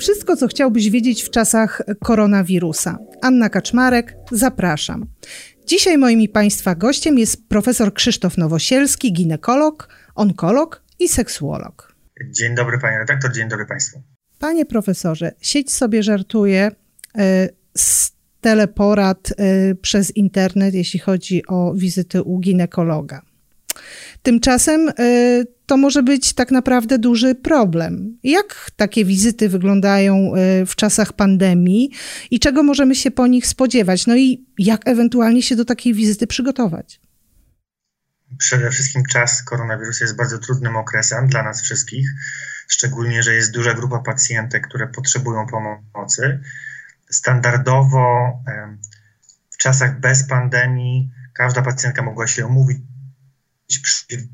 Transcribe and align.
Wszystko, 0.00 0.36
co 0.36 0.48
chciałbyś 0.48 0.90
wiedzieć 0.90 1.22
w 1.22 1.30
czasach 1.30 1.82
koronawirusa. 2.04 2.98
Anna 3.22 3.48
Kaczmarek, 3.48 4.16
zapraszam. 4.32 5.06
Dzisiaj 5.66 5.98
moim 5.98 6.20
i 6.20 6.28
Państwa 6.28 6.74
gościem 6.74 7.18
jest 7.18 7.48
profesor 7.48 7.94
Krzysztof 7.94 8.38
Nowosielski, 8.38 9.12
ginekolog, 9.12 9.88
onkolog 10.14 10.82
i 10.98 11.08
seksuolog. 11.08 11.94
Dzień 12.30 12.54
dobry 12.54 12.78
panie 12.78 12.98
redaktor, 12.98 13.32
dzień 13.32 13.48
dobry 13.48 13.66
państwu. 13.66 14.02
Panie 14.38 14.66
profesorze, 14.66 15.32
sieć 15.40 15.72
sobie 15.72 16.02
żartuje 16.02 16.70
e, 17.18 17.48
z 17.76 18.12
teleporad 18.40 19.32
e, 19.36 19.74
przez 19.74 20.16
internet, 20.16 20.74
jeśli 20.74 21.00
chodzi 21.00 21.46
o 21.46 21.74
wizyty 21.74 22.22
u 22.22 22.38
ginekologa. 22.38 23.22
Tymczasem 24.22 24.88
e, 24.88 24.92
to 25.66 25.76
może 25.76 26.02
być 26.02 26.32
tak 26.32 26.50
naprawdę 26.50 26.98
duży 26.98 27.34
problem. 27.34 28.18
Jak 28.22 28.70
takie 28.76 29.04
wizyty 29.04 29.48
wyglądają 29.48 30.32
w 30.66 30.74
czasach 30.76 31.12
pandemii 31.12 31.90
i 32.30 32.40
czego 32.40 32.62
możemy 32.62 32.94
się 32.94 33.10
po 33.10 33.26
nich 33.26 33.46
spodziewać? 33.46 34.06
No 34.06 34.16
i 34.16 34.46
jak 34.58 34.88
ewentualnie 34.88 35.42
się 35.42 35.56
do 35.56 35.64
takiej 35.64 35.94
wizyty 35.94 36.26
przygotować? 36.26 37.00
Przede 38.38 38.70
wszystkim 38.70 39.02
czas 39.04 39.42
koronawirusa 39.42 40.04
jest 40.04 40.16
bardzo 40.16 40.38
trudnym 40.38 40.76
okresem 40.76 41.28
dla 41.28 41.42
nas 41.42 41.62
wszystkich, 41.62 42.10
szczególnie, 42.68 43.22
że 43.22 43.34
jest 43.34 43.52
duża 43.52 43.74
grupa 43.74 43.98
pacjentek, 43.98 44.68
które 44.68 44.86
potrzebują 44.86 45.46
pomocy. 45.46 46.40
Standardowo 47.10 48.32
w 49.50 49.56
czasach 49.56 50.00
bez 50.00 50.28
pandemii 50.28 51.10
każda 51.34 51.62
pacjentka 51.62 52.02
mogła 52.02 52.26
się 52.26 52.46
umówić 52.46 52.78
przy 53.78 54.28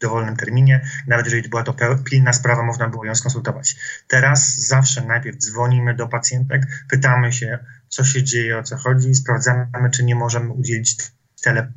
dowolnym 0.00 0.36
terminie, 0.36 0.86
nawet 1.06 1.26
jeżeli 1.26 1.48
była 1.48 1.62
to 1.62 1.74
pilna 2.04 2.32
sprawa, 2.32 2.62
można 2.62 2.88
było 2.88 3.04
ją 3.04 3.14
skonsultować. 3.14 3.76
Teraz 4.08 4.54
zawsze 4.54 5.06
najpierw 5.06 5.38
dzwonimy 5.38 5.94
do 5.94 6.08
pacjentek, 6.08 6.62
pytamy 6.90 7.32
się, 7.32 7.58
co 7.88 8.04
się 8.04 8.22
dzieje, 8.22 8.58
o 8.58 8.62
co 8.62 8.76
chodzi, 8.76 9.14
sprawdzamy, 9.14 9.90
czy 9.92 10.04
nie 10.04 10.14
możemy 10.14 10.52
udzielić 10.52 10.96
tele 11.42 11.72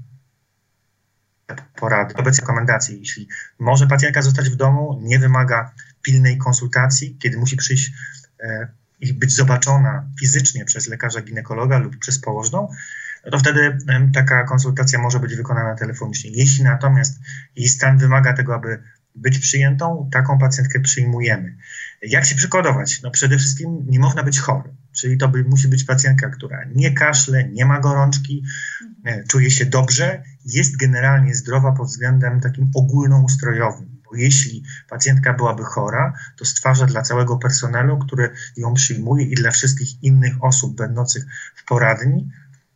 porady, 1.76 2.16
obecnie 2.16 2.42
rekomendacji. 2.42 3.00
Jeśli 3.00 3.28
może 3.60 3.88
pacjentka 3.88 4.22
zostać 4.22 4.50
w 4.50 4.56
domu, 4.56 5.00
nie 5.04 5.20
wymaga 5.20 5.72
pilnej 6.02 6.38
konsultacji, 6.38 7.18
kiedy 7.20 7.38
musi 7.38 7.58
przyjść 7.58 7.92
e, 8.40 8.68
i 9.00 9.14
być 9.14 9.34
zobaczona 9.34 10.10
fizycznie 10.20 10.66
przez 10.66 10.88
lekarza 10.88 11.22
ginekologa 11.22 11.78
lub 11.78 11.98
przez 11.98 12.20
położną, 12.20 12.70
to 13.32 13.40
wtedy 13.40 13.78
taka 14.14 14.44
konsultacja 14.44 15.00
może 15.00 15.20
być 15.20 15.36
wykonana 15.36 15.76
telefonicznie. 15.76 16.32
Jeśli 16.34 16.64
natomiast 16.64 17.20
jej 17.56 17.68
stan 17.68 17.98
wymaga 17.98 18.34
tego, 18.34 18.56
aby 18.56 18.80
być 19.16 19.40
przyjętą, 19.40 20.10
taką 20.12 20.38
pacjentkę 20.38 20.80
przyjmujemy. 20.80 21.58
Jak 22.02 22.26
się 22.26 22.36
przygotować? 22.36 23.02
No 23.02 23.12
przede 23.12 23.38
wszystkim 23.38 23.86
nie 23.88 24.00
można 24.00 24.24
być 24.24 24.40
chory, 24.40 24.70
czyli 24.92 25.18
to 25.18 25.28
by, 25.28 25.44
musi 25.44 25.68
być 25.68 25.84
pacjentka, 25.84 26.30
która 26.30 26.66
nie 26.76 26.92
kaszle, 26.92 27.50
nie 27.50 27.66
ma 27.66 27.80
gorączki, 27.80 28.44
e, 29.04 29.24
czuje 29.24 29.52
się 29.52 29.66
dobrze, 29.66 30.24
jest 30.46 30.78
generalnie 30.78 31.36
zdrowa 31.36 31.72
pod 31.72 31.88
względem 31.88 32.42
takim 32.42 32.72
ogólnoustrojowym. 32.76 34.02
Bo 34.06 34.16
jeśli 34.16 34.64
pacjentka 34.90 35.34
byłaby 35.34 35.64
chora, 35.64 36.14
to 36.38 36.46
stwarza 36.46 36.86
dla 36.86 37.02
całego 37.02 37.38
personelu, 37.38 37.98
który 37.98 38.30
ją 38.58 38.74
przyjmuje 38.74 39.26
i 39.26 39.36
dla 39.36 39.52
wszystkich 39.52 40.04
innych 40.04 40.44
osób 40.44 40.78
będących 40.78 41.26
w 41.56 41.66
poradni 41.66 42.30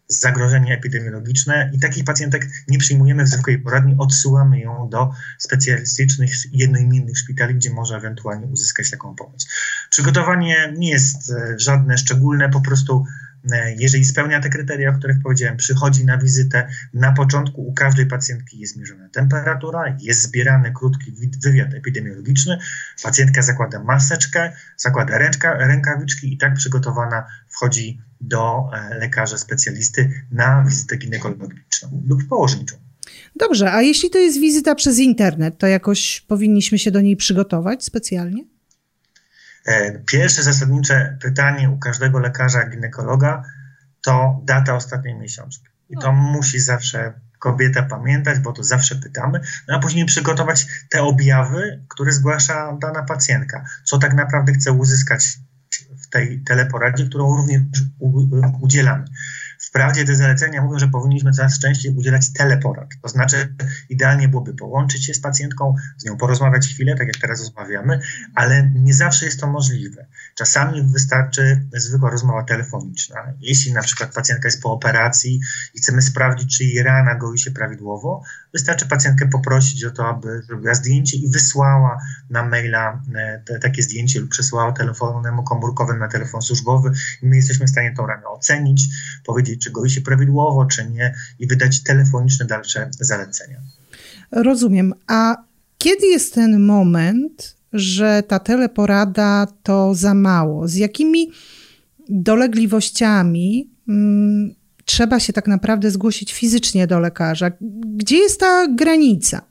zagrożenie 0.09 0.73
epidemiologiczne 0.73 1.71
i 1.73 1.79
takich 1.79 2.03
pacjentek 2.03 2.47
nie 2.67 2.77
przyjmujemy 2.77 3.23
w 3.23 3.27
zwykłej 3.27 3.59
poradni, 3.59 3.95
odsyłamy 3.97 4.59
ją 4.59 4.89
do 4.89 5.11
specjalistycznych, 5.37 6.31
jednoimiennych 6.51 7.17
szpitali, 7.17 7.55
gdzie 7.55 7.69
może 7.69 7.95
ewentualnie 7.95 8.47
uzyskać 8.47 8.91
taką 8.91 9.15
pomoc. 9.15 9.47
Przygotowanie 9.89 10.73
nie 10.77 10.89
jest 10.89 11.31
e, 11.31 11.59
żadne 11.59 11.97
szczególne, 11.97 12.49
po 12.49 12.61
prostu 12.61 13.05
jeżeli 13.77 14.05
spełnia 14.05 14.39
te 14.39 14.49
kryteria, 14.49 14.89
o 14.89 14.93
których 14.93 15.17
powiedziałem, 15.23 15.57
przychodzi 15.57 16.05
na 16.05 16.17
wizytę, 16.17 16.67
na 16.93 17.11
początku 17.11 17.67
u 17.67 17.73
każdej 17.73 18.05
pacjentki 18.05 18.59
jest 18.59 18.77
mierzona 18.77 19.09
temperatura, 19.09 19.97
jest 20.01 20.21
zbierany 20.21 20.71
krótki 20.73 21.13
wywiad 21.43 21.73
epidemiologiczny, 21.73 22.59
pacjentka 23.03 23.41
zakłada 23.41 23.83
maseczkę, 23.83 24.51
zakłada 24.77 25.17
ręczka, 25.17 25.57
rękawiczki 25.57 26.33
i 26.33 26.37
tak 26.37 26.53
przygotowana 26.53 27.27
wchodzi 27.47 28.01
do 28.21 28.69
e, 28.73 28.95
lekarza 28.95 29.37
specjalisty 29.37 30.11
na 30.31 30.63
wizytę 30.63 30.97
ginekologiczną 30.97 32.03
lub 32.07 32.27
położniczą. 32.27 32.75
Dobrze, 33.35 33.73
a 33.73 33.81
jeśli 33.81 34.09
to 34.09 34.17
jest 34.17 34.39
wizyta 34.39 34.75
przez 34.75 34.99
internet, 34.99 35.57
to 35.57 35.67
jakoś 35.67 36.21
powinniśmy 36.27 36.79
się 36.79 36.91
do 36.91 37.01
niej 37.01 37.15
przygotować 37.15 37.83
specjalnie? 37.83 38.43
E, 39.65 39.99
pierwsze 39.99 40.43
zasadnicze 40.43 41.17
pytanie 41.21 41.69
u 41.69 41.77
każdego 41.77 42.19
lekarza 42.19 42.69
ginekologa 42.69 43.43
to 44.01 44.41
data 44.43 44.75
ostatniej 44.75 45.15
miesiączki. 45.15 45.65
I 45.89 45.97
to 45.97 46.11
musi 46.11 46.59
zawsze 46.59 47.13
kobieta 47.39 47.83
pamiętać, 47.83 48.39
bo 48.39 48.53
to 48.53 48.63
zawsze 48.63 48.95
pytamy, 48.95 49.41
no 49.67 49.75
a 49.75 49.79
później 49.79 50.05
przygotować 50.05 50.67
te 50.89 51.03
objawy, 51.03 51.83
które 51.89 52.11
zgłasza 52.11 52.77
dana 52.81 53.03
pacjentka. 53.03 53.65
Co 53.83 53.97
tak 53.97 54.13
naprawdę 54.13 54.53
chce 54.53 54.71
uzyskać 54.71 55.37
w 56.01 56.09
tej 56.09 56.43
teleporadzie, 56.43 57.05
którą 57.05 57.37
również 57.37 57.61
udzielamy. 58.61 59.05
Wprawdzie 59.69 60.05
te 60.05 60.15
zalecenia 60.15 60.61
mówią, 60.61 60.79
że 60.79 60.87
powinniśmy 60.87 61.31
coraz 61.31 61.59
częściej 61.59 61.91
udzielać 61.91 62.33
teleporad. 62.33 62.89
To 63.01 63.09
znaczy, 63.09 63.55
idealnie 63.89 64.27
byłoby 64.27 64.53
połączyć 64.53 65.05
się 65.05 65.13
z 65.13 65.19
pacjentką, 65.19 65.75
z 65.97 66.05
nią 66.05 66.17
porozmawiać 66.17 66.67
chwilę, 66.67 66.95
tak 66.95 67.07
jak 67.07 67.17
teraz 67.17 67.39
rozmawiamy, 67.39 67.99
ale 68.35 68.71
nie 68.75 68.93
zawsze 68.93 69.25
jest 69.25 69.39
to 69.39 69.47
możliwe. 69.47 70.05
Czasami 70.35 70.83
wystarczy 70.83 71.61
zwykła 71.73 72.09
rozmowa 72.09 72.43
telefoniczna. 72.43 73.15
Jeśli 73.39 73.73
na 73.73 73.81
przykład 73.81 74.13
pacjentka 74.13 74.47
jest 74.47 74.61
po 74.61 74.71
operacji 74.71 75.39
i 75.73 75.77
chcemy 75.77 76.01
sprawdzić, 76.01 76.57
czy 76.57 76.63
jej 76.63 76.83
rana 76.83 77.15
goi 77.15 77.39
się 77.39 77.51
prawidłowo, 77.51 78.23
wystarczy 78.53 78.87
pacjentkę 78.87 79.27
poprosić 79.27 79.83
o 79.83 79.91
to, 79.91 80.07
aby 80.07 80.41
zrobiła 80.41 80.73
zdjęcie 80.73 81.17
i 81.17 81.31
wysłała 81.31 81.99
na 82.29 82.45
maila 82.45 83.03
e, 83.15 83.41
te, 83.45 83.59
takie 83.59 83.83
zdjęcie 83.83 84.19
lub 84.19 84.29
przesłała 84.29 84.71
telefonem 84.71 85.43
komórkowym 85.43 85.99
na 85.99 86.07
telefon 86.07 86.41
służbowy 86.41 86.91
my 87.21 87.35
jesteśmy 87.35 87.65
w 87.65 87.69
stanie 87.69 87.93
tą 87.95 88.07
ranę 88.07 88.27
ocenić, 88.27 88.87
powiedzieć, 89.25 89.58
czy 89.59 89.71
goi 89.71 89.89
się 89.89 90.01
prawidłowo, 90.01 90.65
czy 90.65 90.89
nie 90.89 91.15
i 91.39 91.47
wydać 91.47 91.83
telefoniczne 91.83 92.45
dalsze 92.45 92.89
zalecenia. 92.99 93.57
Rozumiem. 94.31 94.93
A 95.07 95.35
kiedy 95.77 96.07
jest 96.07 96.33
ten 96.33 96.59
moment, 96.59 97.55
że 97.73 98.23
ta 98.27 98.39
teleporada 98.39 99.47
to 99.63 99.95
za 99.95 100.13
mało? 100.13 100.67
Z 100.67 100.75
jakimi 100.75 101.31
dolegliwościami 102.09 103.69
hmm, 103.85 104.55
trzeba 104.85 105.19
się 105.19 105.33
tak 105.33 105.47
naprawdę 105.47 105.91
zgłosić 105.91 106.33
fizycznie 106.33 106.87
do 106.87 106.99
lekarza? 106.99 107.51
Gdzie 107.95 108.17
jest 108.17 108.39
ta 108.39 108.67
granica? 108.67 109.41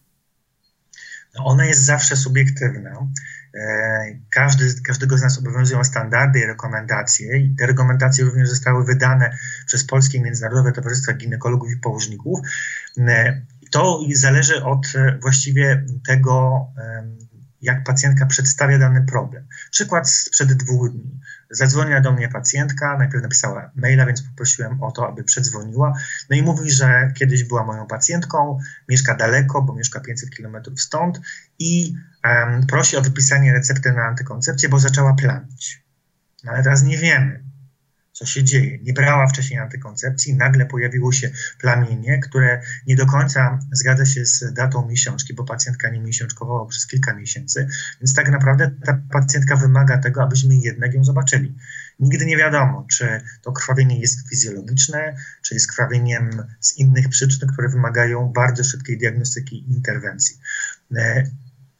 No 1.34 1.44
ona 1.44 1.66
jest 1.66 1.84
zawsze 1.84 2.16
subiektywna. 2.16 3.08
E, 3.54 4.18
każdy, 4.30 4.82
każdego 4.86 5.18
z 5.18 5.22
nas 5.22 5.38
obowiązują 5.38 5.84
standardy 5.84 6.38
i 6.38 6.46
rekomendacje 6.46 7.38
i 7.38 7.56
te 7.56 7.66
rekomendacje 7.66 8.24
również 8.24 8.48
zostały 8.48 8.84
wydane 8.84 9.38
przez 9.66 9.84
Polskie 9.84 10.20
Międzynarodowe 10.20 10.72
Towarzystwa 10.72 11.12
Ginekologów 11.12 11.70
i 11.70 11.76
Położników. 11.76 12.40
E, 12.98 13.42
to 13.70 14.00
zależy 14.14 14.64
od 14.64 14.86
e, 14.94 15.18
właściwie 15.22 15.84
tego, 16.06 16.66
jak 17.62 17.84
pacjentka 17.84 18.26
przedstawia 18.26 18.78
dany 18.78 19.04
problem. 19.04 19.46
Przykład 19.70 20.10
sprzed 20.10 20.52
dwóch 20.52 20.90
dni. 20.90 21.20
Zadzwoniła 21.50 22.00
do 22.00 22.12
mnie 22.12 22.28
pacjentka, 22.28 22.98
najpierw 22.98 23.22
napisała 23.22 23.70
maila, 23.74 24.06
więc 24.06 24.22
poprosiłem 24.22 24.82
o 24.82 24.92
to, 24.92 25.08
aby 25.08 25.24
przedzwoniła. 25.24 25.92
No 26.30 26.36
i 26.36 26.42
mówi, 26.42 26.70
że 26.70 27.12
kiedyś 27.14 27.44
była 27.44 27.64
moją 27.64 27.86
pacjentką, 27.86 28.58
mieszka 28.88 29.14
daleko, 29.14 29.62
bo 29.62 29.74
mieszka 29.74 30.00
500 30.00 30.30
kilometrów 30.30 30.80
stąd 30.80 31.20
i 31.58 31.94
um, 32.24 32.66
prosi 32.66 32.96
o 32.96 33.02
wypisanie 33.02 33.52
recepty 33.52 33.92
na 33.92 34.02
antykoncepcję, 34.02 34.68
bo 34.68 34.78
zaczęła 34.78 35.14
plamić. 35.14 35.82
No 36.44 36.52
ale 36.52 36.62
teraz 36.62 36.82
nie 36.82 36.98
wiemy, 36.98 37.47
co 38.18 38.26
się 38.26 38.44
dzieje. 38.44 38.78
Nie 38.78 38.92
brała 38.92 39.26
wcześniej 39.26 39.58
antykoncepcji, 39.58 40.34
nagle 40.34 40.66
pojawiło 40.66 41.12
się 41.12 41.30
plamienie, 41.58 42.18
które 42.18 42.62
nie 42.86 42.96
do 42.96 43.06
końca 43.06 43.58
zgadza 43.72 44.06
się 44.06 44.26
z 44.26 44.52
datą 44.54 44.88
miesiączki, 44.88 45.34
bo 45.34 45.44
pacjentka 45.44 45.90
nie 45.90 46.00
miesiączkowała 46.00 46.66
przez 46.66 46.86
kilka 46.86 47.14
miesięcy, 47.14 47.68
więc 48.00 48.14
tak 48.14 48.30
naprawdę 48.30 48.70
ta 48.84 49.00
pacjentka 49.12 49.56
wymaga 49.56 49.98
tego, 49.98 50.22
abyśmy 50.22 50.56
jednak 50.56 50.94
ją 50.94 51.04
zobaczyli. 51.04 51.54
Nigdy 52.00 52.26
nie 52.26 52.36
wiadomo, 52.36 52.86
czy 52.90 53.20
to 53.42 53.52
krwawienie 53.52 54.00
jest 54.00 54.28
fizjologiczne, 54.28 55.16
czy 55.42 55.54
jest 55.54 55.72
krwawieniem 55.72 56.30
z 56.60 56.78
innych 56.78 57.08
przyczyn, 57.08 57.48
które 57.48 57.68
wymagają 57.68 58.32
bardzo 58.32 58.64
szybkiej 58.64 58.98
diagnostyki 58.98 59.56
i 59.56 59.72
interwencji. 59.72 60.38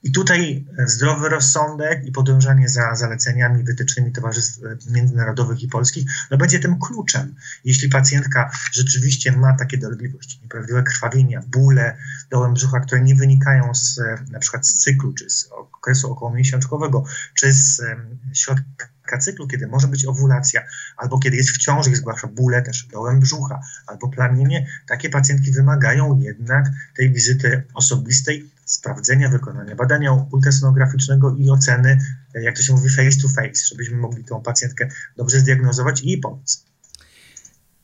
E, 0.05 0.09
i 0.09 0.13
tutaj 0.13 0.67
zdrowy 0.87 1.29
rozsądek 1.29 2.05
i 2.07 2.13
podążanie 2.13 2.69
za 2.69 2.95
zaleceniami, 2.95 3.65
wytycznymi 3.65 4.13
towarzystw 4.13 4.61
międzynarodowych 4.91 5.63
i 5.63 5.69
polskich 5.69 6.11
no 6.31 6.37
będzie 6.37 6.59
tym 6.59 6.79
kluczem. 6.79 7.35
Jeśli 7.65 7.89
pacjentka 7.89 8.51
rzeczywiście 8.73 9.33
ma 9.33 9.57
takie 9.57 9.79
dolegliwości, 9.79 10.41
nieprawidłowe 10.43 10.83
krwawienia, 10.83 11.43
bóle 11.47 11.97
dołem 12.31 12.55
brzucha, 12.55 12.81
które 12.81 13.01
nie 13.01 13.15
wynikają 13.15 13.75
z 13.75 14.01
na 14.31 14.39
przykład 14.39 14.67
z 14.67 14.77
cyklu, 14.77 15.13
czy 15.13 15.31
z 15.31 15.51
okresu 15.53 16.13
okołomiesiączkowego, 16.13 17.05
czy 17.35 17.53
z 17.53 17.83
środka 18.33 18.98
cyklu, 19.17 19.49
kiedy 19.49 19.67
może 19.67 19.89
być 19.89 20.07
owulacja, 20.07 20.63
albo 20.97 21.19
kiedy 21.19 21.37
jest 21.37 21.51
w 21.51 21.59
ciąży 21.59 21.91
i 21.91 21.95
zgłasza 21.95 22.29
bóle 22.29 22.63
też 22.63 22.89
dołem 22.93 23.21
brzucha, 23.21 23.61
albo 23.87 24.09
plamienie, 24.09 24.67
takie 24.89 25.11
pacjentki 25.11 25.53
wymagają 25.53 26.21
jednak 26.21 26.65
tej 26.97 27.13
wizyty 27.13 27.63
osobistej, 27.75 28.51
sprawdzenia, 28.65 29.29
wykonania 29.29 29.75
badania 29.75 30.13
ultrasonograficznego 30.13 31.37
i 31.37 31.51
oceny, 31.51 31.99
jak 32.35 32.57
to 32.57 32.63
się 32.63 32.73
mówi, 32.73 32.91
face 32.91 33.21
to 33.23 33.29
face, 33.29 33.67
żebyśmy 33.71 33.97
mogli 33.97 34.25
tą 34.25 34.43
pacjentkę 34.43 34.89
dobrze 35.17 35.41
zdiagnozować 35.41 36.03
i 36.05 36.19
pomóc. 36.19 36.65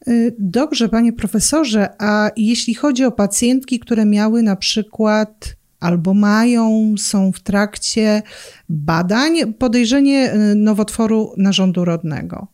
Y, 0.08 0.34
dobrze, 0.38 0.88
panie 0.88 1.12
profesorze, 1.12 1.88
a 1.98 2.30
jeśli 2.36 2.74
chodzi 2.74 3.04
o 3.04 3.12
pacjentki, 3.12 3.80
które 3.80 4.06
miały 4.06 4.42
na 4.42 4.56
przykład 4.56 5.56
albo 5.84 6.14
mają, 6.14 6.94
są 6.98 7.32
w 7.32 7.40
trakcie 7.40 8.22
badań 8.68 9.54
podejrzenie 9.54 10.34
y, 10.34 10.54
nowotworu 10.54 11.34
narządu 11.36 11.84
rodnego. 11.84 12.48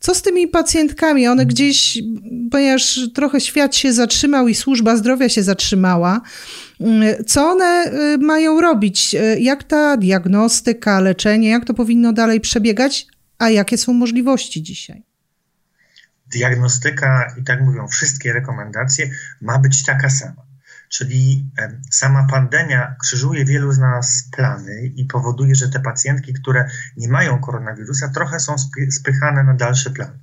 Co 0.00 0.14
z 0.14 0.22
tymi 0.22 0.48
pacjentkami? 0.48 1.28
One 1.28 1.46
gdzieś, 1.46 1.98
ponieważ 2.50 3.00
trochę 3.14 3.40
świat 3.40 3.76
się 3.76 3.92
zatrzymał 3.92 4.48
i 4.48 4.54
służba 4.54 4.96
zdrowia 4.96 5.28
się 5.28 5.42
zatrzymała, 5.42 6.20
y, 6.80 7.24
co 7.24 7.50
one 7.50 7.90
mają 8.20 8.60
robić? 8.60 9.16
Jak 9.38 9.64
ta 9.64 9.96
diagnostyka, 9.96 11.00
leczenie, 11.00 11.48
jak 11.48 11.64
to 11.64 11.74
powinno 11.74 12.12
dalej 12.12 12.40
przebiegać, 12.40 13.06
a 13.38 13.50
jakie 13.50 13.78
są 13.78 13.92
możliwości 13.92 14.62
dzisiaj? 14.62 15.02
diagnostyka, 16.32 17.34
i 17.40 17.44
tak 17.44 17.60
mówią 17.60 17.88
wszystkie 17.88 18.32
rekomendacje, 18.32 19.10
ma 19.40 19.58
być 19.58 19.84
taka 19.84 20.10
sama. 20.10 20.47
Czyli 20.88 21.50
sama 21.90 22.26
pandemia 22.30 22.96
krzyżuje 23.00 23.44
wielu 23.44 23.72
z 23.72 23.78
nas 23.78 24.28
plany 24.36 24.86
i 24.96 25.04
powoduje, 25.04 25.54
że 25.54 25.68
te 25.68 25.80
pacjentki, 25.80 26.32
które 26.32 26.68
nie 26.96 27.08
mają 27.08 27.40
koronawirusa, 27.40 28.08
trochę 28.08 28.40
są 28.40 28.54
spychane 28.90 29.44
na 29.44 29.54
dalszy 29.54 29.90
plan. 29.90 30.18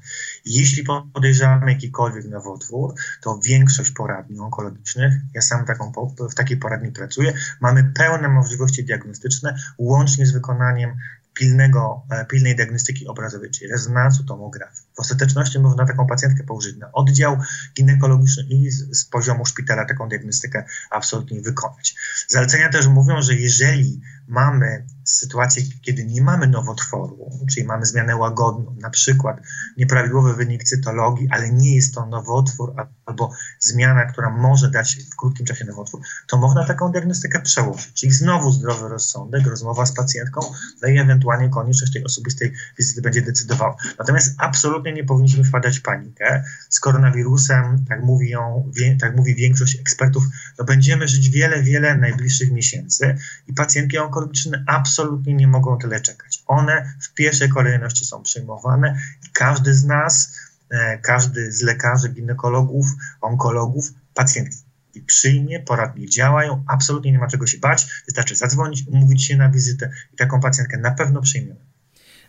Jeśli 0.45 0.83
podejrzewamy 1.13 1.71
jakikolwiek 1.71 2.25
nowotwór, 2.25 2.93
to 3.21 3.39
większość 3.45 3.91
poradni 3.91 4.39
onkologicznych, 4.39 5.13
ja 5.33 5.41
sam 5.41 5.65
taką, 5.65 5.91
w 6.31 6.35
takiej 6.35 6.57
poradni 6.57 6.91
pracuję, 6.91 7.33
mamy 7.61 7.83
pełne 7.83 8.27
możliwości 8.27 8.83
diagnostyczne, 8.83 9.55
łącznie 9.77 10.25
z 10.25 10.31
wykonaniem 10.31 10.95
pilnego, 11.35 12.05
e, 12.09 12.25
pilnej 12.25 12.55
diagnostyki 12.55 13.07
obrazowej, 13.07 13.51
czyli 13.51 13.71
rezonansu 13.71 14.23
tomografii. 14.23 14.81
W 14.95 14.99
ostateczności 14.99 15.59
można 15.59 15.85
taką 15.85 16.07
pacjentkę 16.07 16.43
położyć 16.43 16.77
na 16.77 16.91
oddział 16.91 17.37
ginekologiczny 17.75 18.43
i 18.43 18.71
z, 18.71 18.99
z 18.99 19.05
poziomu 19.05 19.45
szpitala 19.45 19.85
taką 19.85 20.09
diagnostykę 20.09 20.65
absolutnie 20.91 21.41
wykonać. 21.41 21.95
Zalecenia 22.27 22.69
też 22.69 22.87
mówią, 22.87 23.21
że 23.21 23.33
jeżeli 23.33 24.01
mamy 24.27 24.85
sytuację, 25.05 25.63
kiedy 25.81 26.05
nie 26.05 26.21
mamy 26.21 26.47
nowotworu, 26.47 27.29
czyli 27.51 27.65
mamy 27.65 27.85
zmianę 27.85 28.15
łagodną, 28.15 28.75
na 28.81 28.89
przykład 28.89 29.37
nieprawidłowy 29.77 30.33
wynik 30.33 30.63
cytologii, 30.63 31.27
ale 31.31 31.49
nie 31.49 31.75
jest 31.75 31.93
to 31.93 32.05
nowotwór 32.05 32.73
albo 33.05 33.31
zmiana, 33.59 34.05
która 34.05 34.29
może 34.29 34.71
dać 34.71 34.97
w 35.11 35.15
krótkim 35.15 35.45
czasie 35.45 35.65
nowotwór, 35.65 36.01
to 36.27 36.37
można 36.37 36.65
taką 36.65 36.91
diagnostykę 36.91 37.41
przełożyć. 37.41 37.93
Czyli 37.93 38.11
znowu 38.11 38.51
zdrowy 38.51 38.89
rozsądek, 38.89 39.47
rozmowa 39.47 39.85
z 39.85 39.91
pacjentką, 39.91 40.41
no 40.81 40.87
i 40.87 40.97
ewentualnie 40.97 41.49
konieczność 41.49 41.93
tej 41.93 42.03
osobistej 42.03 42.53
wizyty 42.77 43.01
będzie 43.01 43.21
decydowała. 43.21 43.75
Natomiast 43.99 44.35
absolutnie 44.37 44.93
nie 44.93 45.03
powinniśmy 45.03 45.43
wpadać 45.43 45.79
w 45.79 45.81
panikę. 45.81 46.43
Z 46.69 46.79
koronawirusem, 46.79 47.85
tak, 47.89 48.03
mówią, 48.03 48.71
tak 48.99 49.15
mówi 49.15 49.35
większość 49.35 49.79
ekspertów, 49.79 50.23
no 50.59 50.65
będziemy 50.65 51.07
żyć 51.07 51.29
wiele, 51.29 51.63
wiele 51.63 51.97
najbliższych 51.97 52.51
miesięcy 52.51 53.17
i 53.47 53.53
pacjentki 53.53 53.97
onkologiczne 53.97 54.63
absolutnie 54.67 54.94
nie 55.25 55.47
mogą 55.47 55.77
tyle 55.77 55.99
czekać. 55.99 56.43
One 56.47 56.93
w 57.01 57.13
pierwszej 57.13 57.49
kolejności 57.49 58.05
są 58.05 58.23
przyjmowane 58.23 58.99
i 59.27 59.29
każdy 59.33 59.73
z 59.73 59.85
nas, 59.85 60.39
e, 60.69 60.97
każdy 60.97 61.51
z 61.51 61.61
lekarzy, 61.61 62.09
ginekologów, 62.09 62.85
onkologów, 63.21 63.93
pacjentki 64.13 64.65
przyjmie, 65.05 65.59
poradnie 65.59 66.09
działają, 66.09 66.63
absolutnie 66.67 67.11
nie 67.11 67.19
ma 67.19 67.27
czego 67.27 67.47
się 67.47 67.57
bać, 67.57 67.87
wystarczy 68.05 68.35
zadzwonić, 68.35 68.87
umówić 68.87 69.23
się 69.23 69.37
na 69.37 69.49
wizytę 69.49 69.91
i 70.13 70.15
taką 70.15 70.39
pacjentkę 70.39 70.77
na 70.77 70.91
pewno 70.91 71.21
przyjmiemy. 71.21 71.59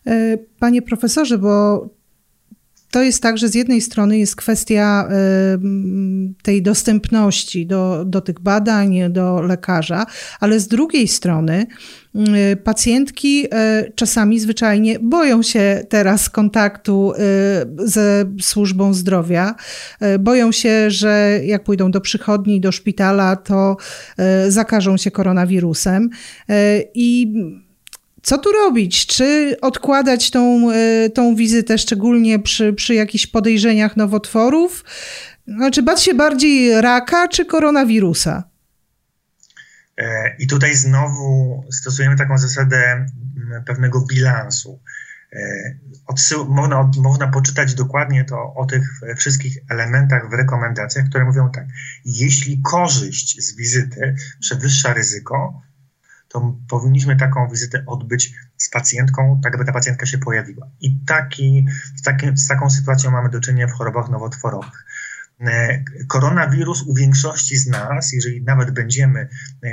E, 0.07 0.39
panie 0.59 0.83
profesorze, 0.83 1.39
bo 1.39 1.89
to 2.91 3.03
jest 3.03 3.23
tak, 3.23 3.39
że 3.39 3.49
z 3.49 3.55
jednej 3.55 3.81
strony 3.81 4.19
jest 4.19 4.37
kwestia 4.37 5.09
tej 6.43 6.63
dostępności 6.63 7.67
do, 7.67 8.05
do 8.05 8.21
tych 8.21 8.41
badań, 8.41 8.99
do 9.11 9.43
lekarza, 9.43 10.07
ale 10.41 10.61
z 10.61 10.69
drugiej 10.69 11.09
strony 11.09 11.67
pacjentki 12.65 13.47
e, 13.51 13.85
czasami 13.95 14.41
zwyczajnie 14.41 14.99
boją 14.99 15.43
się 15.43 15.85
teraz 15.89 16.31
kontaktu 16.31 17.13
e, 17.13 17.19
ze 17.79 18.25
służbą 18.41 18.95
zdrowia. 18.95 19.55
Boją 20.19 20.53
się, 20.53 20.91
że 20.91 21.41
jak 21.45 21.65
pójdą 21.65 21.91
do 21.91 22.01
przychodni, 22.01 22.61
do 22.61 22.73
szpitala, 22.73 23.37
to 23.37 23.77
zakażą 24.49 24.97
się 24.97 25.11
koronawirusem. 25.11 26.11
I 26.95 27.35
co 28.23 28.39
tu 28.39 28.53
robić? 28.53 29.07
Czy 29.07 29.57
odkładać 29.61 30.31
tą, 30.31 30.69
tą 31.15 31.35
wizytę, 31.35 31.79
szczególnie 31.79 32.39
przy, 32.39 32.73
przy 32.73 32.95
jakichś 32.95 33.27
podejrzeniach 33.27 33.97
nowotworów? 33.97 34.85
Znaczy, 35.49 35.83
bać 35.83 36.03
się 36.03 36.15
bardziej 36.15 36.81
raka 36.81 37.29
czy 37.29 37.45
koronawirusa? 37.45 38.56
E, 39.98 40.37
I 40.38 40.46
tutaj 40.46 40.76
znowu 40.76 41.64
stosujemy 41.72 42.16
taką 42.16 42.38
zasadę 42.38 43.06
pewnego 43.66 44.00
bilansu. 44.00 44.81
E, 45.32 45.38
odsył, 46.06 46.48
można, 46.48 46.90
można 46.96 47.28
poczytać 47.28 47.75
dokładnie 47.75 48.25
to 48.25 48.54
o 48.54 48.66
tych 48.66 49.00
wszystkich 49.16 49.58
elementach 49.70 50.31
w 50.31 50.32
rekomendacjach, 50.32 51.08
które 51.08 51.25
mówią 51.25 51.50
tak: 51.50 51.66
jeśli 52.04 52.62
korzyść 52.62 53.43
z 53.43 53.56
wizyty 53.56 54.14
przewyższa 54.40 54.94
ryzyko, 54.94 55.62
to 56.28 56.56
powinniśmy 56.69 57.16
taką 57.16 57.48
wizytę 57.48 57.82
odbyć 57.87 58.34
z 58.56 58.70
pacjentką, 58.70 59.40
tak 59.43 59.54
aby 59.54 59.64
ta 59.64 59.72
pacjentka 59.72 60.06
się 60.06 60.19
pojawiła. 60.19 60.66
I 60.81 60.98
taki, 61.06 61.66
z 62.34 62.48
taką 62.48 62.70
sytuacją 62.70 63.10
mamy 63.10 63.28
do 63.28 63.40
czynienia 63.40 63.66
w 63.66 63.72
chorobach 63.72 64.08
nowotworowych. 64.08 64.86
E, 65.41 65.85
koronawirus 66.09 66.83
u 66.83 66.94
większości 66.94 67.56
z 67.56 67.67
nas, 67.67 68.13
jeżeli 68.13 68.43
nawet 68.43 68.70
będziemy 68.70 69.29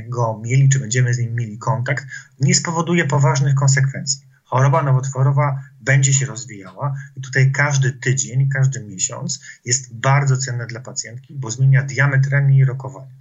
go 0.08 0.42
mieli, 0.44 0.70
czy 0.70 0.80
będziemy 0.80 1.14
z 1.14 1.18
nim 1.18 1.36
mieli 1.36 1.58
kontakt, 1.58 2.06
nie 2.40 2.56
spowoduje 2.56 3.06
poważnych 3.06 3.56
konsekwencji. 3.56 4.22
Choroba 4.44 4.84
nowotworowa 4.84 5.64
będzie 5.82 6.14
się 6.14 6.26
rozwijała 6.26 6.96
i 7.16 7.22
tutaj 7.22 7.52
każdy 7.52 7.92
tydzień, 7.92 8.50
każdy 8.50 8.84
miesiąc 8.84 9.42
jest 9.66 9.96
bardzo 9.96 10.38
cenny 10.38 10.68
dla 10.68 10.80
pacjentki, 10.80 11.36
bo 11.36 11.52
zmienia 11.52 11.84
diametralnie 11.84 12.58
jej 12.58 12.66
rokowanie. 12.66 13.12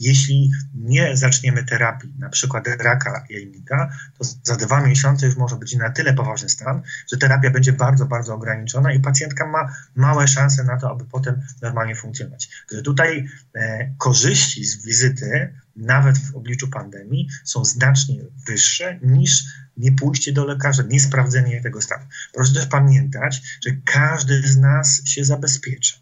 Jeśli 0.00 0.50
nie 0.74 1.16
zaczniemy 1.16 1.64
terapii, 1.64 2.14
na 2.18 2.28
przykład 2.28 2.68
raka 2.68 3.24
jajnika, 3.30 3.90
to 4.18 4.24
za 4.42 4.56
dwa 4.56 4.80
miesiące 4.80 5.26
już 5.26 5.36
może 5.36 5.56
być 5.56 5.74
na 5.74 5.90
tyle 5.90 6.14
poważny 6.14 6.48
stan, 6.48 6.82
że 7.12 7.16
terapia 7.16 7.50
będzie 7.50 7.72
bardzo, 7.72 8.06
bardzo 8.06 8.34
ograniczona 8.34 8.92
i 8.92 9.00
pacjentka 9.00 9.46
ma 9.46 9.74
małe 9.94 10.28
szanse 10.28 10.64
na 10.64 10.76
to, 10.76 10.90
aby 10.90 11.04
potem 11.04 11.40
normalnie 11.62 11.96
funkcjonować. 11.96 12.48
Że 12.72 12.82
tutaj 12.82 13.28
e, 13.54 13.94
korzyści 13.98 14.64
z 14.64 14.84
wizyty, 14.84 15.54
nawet 15.76 16.18
w 16.18 16.36
obliczu 16.36 16.68
pandemii, 16.68 17.28
są 17.44 17.64
znacznie 17.64 18.20
wyższe 18.46 18.98
niż 19.02 19.44
nie 19.76 19.92
pójście 19.92 20.32
do 20.32 20.44
lekarza, 20.44 20.82
nie 20.82 21.00
sprawdzenie 21.00 21.62
tego 21.62 21.82
stanu. 21.82 22.04
Proszę 22.32 22.54
też 22.54 22.66
pamiętać, 22.66 23.42
że 23.66 23.70
każdy 23.84 24.48
z 24.48 24.56
nas 24.56 25.02
się 25.04 25.24
zabezpiecza. 25.24 25.96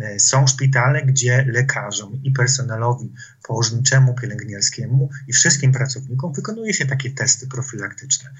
E, 0.00 0.20
są 0.20 0.46
szpitale, 0.46 1.02
gdzie 1.02 1.44
lekarzom 1.48 2.20
i 2.22 2.32
personelowi 2.32 3.12
położniczemu, 3.42 4.14
pielęgniarskiemu 4.14 5.10
i 5.28 5.32
wszystkim 5.32 5.72
pracownikom 5.72 6.32
wykonuje 6.32 6.74
się 6.74 6.86
takie 6.86 7.10
testy 7.10 7.46
profilaktyczne. 7.46 8.30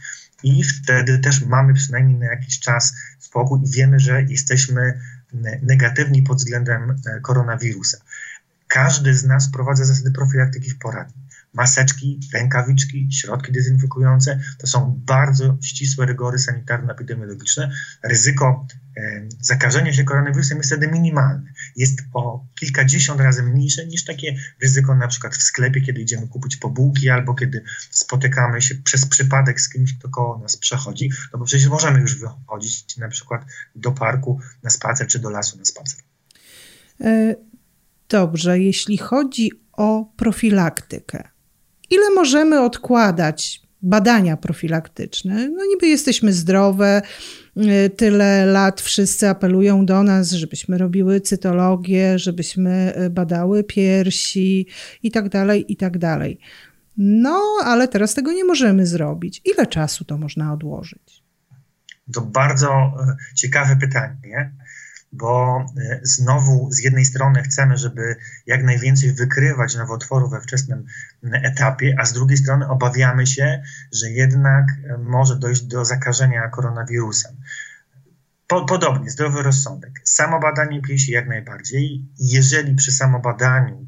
I 0.42 0.64
wtedy 0.64 1.18
też 1.18 1.44
mamy 1.44 1.74
przynajmniej 1.74 2.18
na 2.18 2.26
jakiś 2.26 2.60
czas 2.60 2.94
spokój 3.18 3.60
i 3.64 3.70
wiemy, 3.70 4.00
że 4.00 4.22
jesteśmy 4.22 5.00
negatywni 5.62 6.22
pod 6.22 6.38
względem 6.38 6.90
e, 6.90 7.20
koronawirusa. 7.20 7.98
Każdy 8.72 9.14
z 9.14 9.24
nas 9.24 9.50
prowadzi 9.50 9.84
zasady 9.84 10.12
profilaktyki 10.12 10.70
w 10.70 10.78
poradni 10.78 11.22
maseczki, 11.54 12.20
rękawiczki, 12.32 13.08
środki 13.12 13.52
dezynfekujące. 13.52 14.40
To 14.58 14.66
są 14.66 15.00
bardzo 15.06 15.58
ścisłe 15.62 16.06
rygory 16.06 16.38
sanitarno-epidemiologiczne. 16.38 17.70
Ryzyko 18.02 18.66
e, 18.96 19.28
zakażenia 19.40 19.92
się 19.92 20.04
koronawirusem 20.04 20.58
jest 20.58 20.70
wtedy 20.70 20.88
minimalne. 20.88 21.52
Jest 21.76 21.98
o 22.14 22.46
kilkadziesiąt 22.54 23.20
razy 23.20 23.42
mniejsze 23.42 23.86
niż 23.86 24.04
takie 24.04 24.36
ryzyko 24.62 24.94
na 24.94 25.08
przykład 25.08 25.36
w 25.36 25.42
sklepie, 25.42 25.80
kiedy 25.80 26.00
idziemy 26.00 26.28
kupić 26.28 26.56
pobułki 26.56 27.10
albo 27.10 27.34
kiedy 27.34 27.64
spotykamy 27.90 28.62
się 28.62 28.74
przez 28.74 29.06
przypadek 29.06 29.60
z 29.60 29.68
kimś, 29.68 29.98
kto 29.98 30.08
koło 30.08 30.38
nas 30.38 30.56
przechodzi. 30.56 31.10
No 31.32 31.38
bo 31.38 31.44
przecież 31.44 31.68
możemy 31.68 32.00
już 32.00 32.18
wychodzić 32.18 32.96
na 32.96 33.08
przykład 33.08 33.44
do 33.76 33.92
parku 33.92 34.40
na 34.62 34.70
spacer 34.70 35.06
czy 35.06 35.18
do 35.18 35.30
lasu 35.30 35.58
na 35.58 35.64
spacer. 35.64 35.98
E, 37.00 37.34
dobrze, 38.12 38.58
jeśli 38.58 38.98
chodzi 38.98 39.50
o 39.72 40.12
profilaktykę, 40.16 41.28
ile 41.90 42.10
możemy 42.10 42.60
odkładać 42.60 43.62
badania 43.82 44.36
profilaktyczne. 44.36 45.48
No 45.48 45.64
niby 45.64 45.86
jesteśmy 45.86 46.32
zdrowe, 46.32 47.02
y, 47.56 47.90
tyle 47.90 48.46
lat 48.46 48.80
wszyscy 48.80 49.28
apelują 49.28 49.86
do 49.86 50.02
nas, 50.02 50.30
żebyśmy 50.30 50.78
robiły 50.78 51.20
cytologię, 51.20 52.18
żebyśmy 52.18 52.94
y, 52.96 53.10
badały 53.10 53.64
piersi 53.64 54.66
i 55.02 55.10
tak 55.10 55.28
dalej, 55.28 55.72
i 55.72 55.76
tak 55.76 55.98
dalej. 55.98 56.38
No, 56.96 57.42
ale 57.64 57.88
teraz 57.88 58.14
tego 58.14 58.32
nie 58.32 58.44
możemy 58.44 58.86
zrobić. 58.86 59.40
Ile 59.44 59.66
czasu 59.66 60.04
to 60.04 60.18
można 60.18 60.52
odłożyć? 60.52 61.22
To 62.12 62.20
bardzo 62.20 62.68
e, 62.68 63.16
ciekawe 63.34 63.76
pytanie 63.76 64.52
bo 65.12 65.64
e, 65.76 66.00
znowu 66.02 66.72
z 66.72 66.78
jednej 66.78 67.04
strony 67.04 67.42
chcemy, 67.42 67.76
żeby 67.76 68.16
jak 68.46 68.64
najwięcej 68.64 69.12
wykrywać 69.12 69.76
nowotworów 69.76 70.30
we 70.30 70.40
wczesnym 70.40 70.84
etapie, 71.32 71.94
a 71.98 72.04
z 72.04 72.12
drugiej 72.12 72.38
strony 72.38 72.68
obawiamy 72.68 73.26
się, 73.26 73.62
że 73.92 74.10
jednak 74.10 74.66
e, 74.70 74.98
może 74.98 75.36
dojść 75.36 75.62
do 75.62 75.84
zakażenia 75.84 76.48
koronawirusem. 76.48 77.36
Podobnie, 78.46 79.10
zdrowy 79.10 79.42
rozsądek. 79.42 80.00
Samobadanie 80.04 80.82
piersi 80.82 81.12
jak 81.12 81.28
najbardziej. 81.28 82.04
Jeżeli 82.18 82.74
przy 82.74 82.92
samobadaniu 82.92 83.86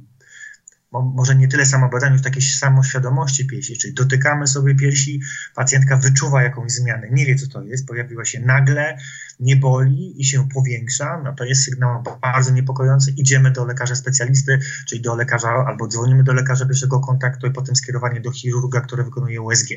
może 1.03 1.35
nie 1.35 1.49
tyle 1.49 1.67
samobadaniu, 1.67 2.19
w 2.19 2.23
takiej 2.23 2.43
samoświadomości 2.43 3.47
piersi, 3.47 3.79
czyli 3.79 3.95
dotykamy 3.95 4.47
sobie 4.47 4.75
piersi, 4.75 5.21
pacjentka 5.55 5.97
wyczuwa 5.97 6.43
jakąś 6.43 6.73
zmianę, 6.73 7.09
nie 7.11 7.27
wie 7.27 7.37
co 7.37 7.49
to 7.49 7.63
jest, 7.63 7.87
pojawiła 7.87 8.25
się 8.25 8.41
nagle, 8.41 8.99
nie 9.41 9.57
boli 9.57 10.21
i 10.21 10.25
się 10.25 10.49
powiększa, 10.49 11.21
no 11.25 11.33
to 11.33 11.45
jest 11.45 11.65
sygnał 11.65 12.03
bardzo 12.21 12.51
niepokojący. 12.51 13.11
Idziemy 13.11 13.51
do 13.51 13.65
lekarza 13.65 13.95
specjalisty, 13.95 14.59
czyli 14.89 15.03
do 15.03 15.15
lekarza, 15.15 15.49
albo 15.49 15.89
dzwonimy 15.89 16.25
do 16.25 16.33
lekarza 16.33 16.67
pierwszego 16.67 17.01
kontaktu 17.01 17.47
i 17.47 17.51
potem 17.51 17.77
skierowanie 17.77 18.21
do 18.21 18.31
chirurga, 18.31 18.81
który 18.81 19.05
wykonuje 19.05 19.43
USG. 19.43 19.69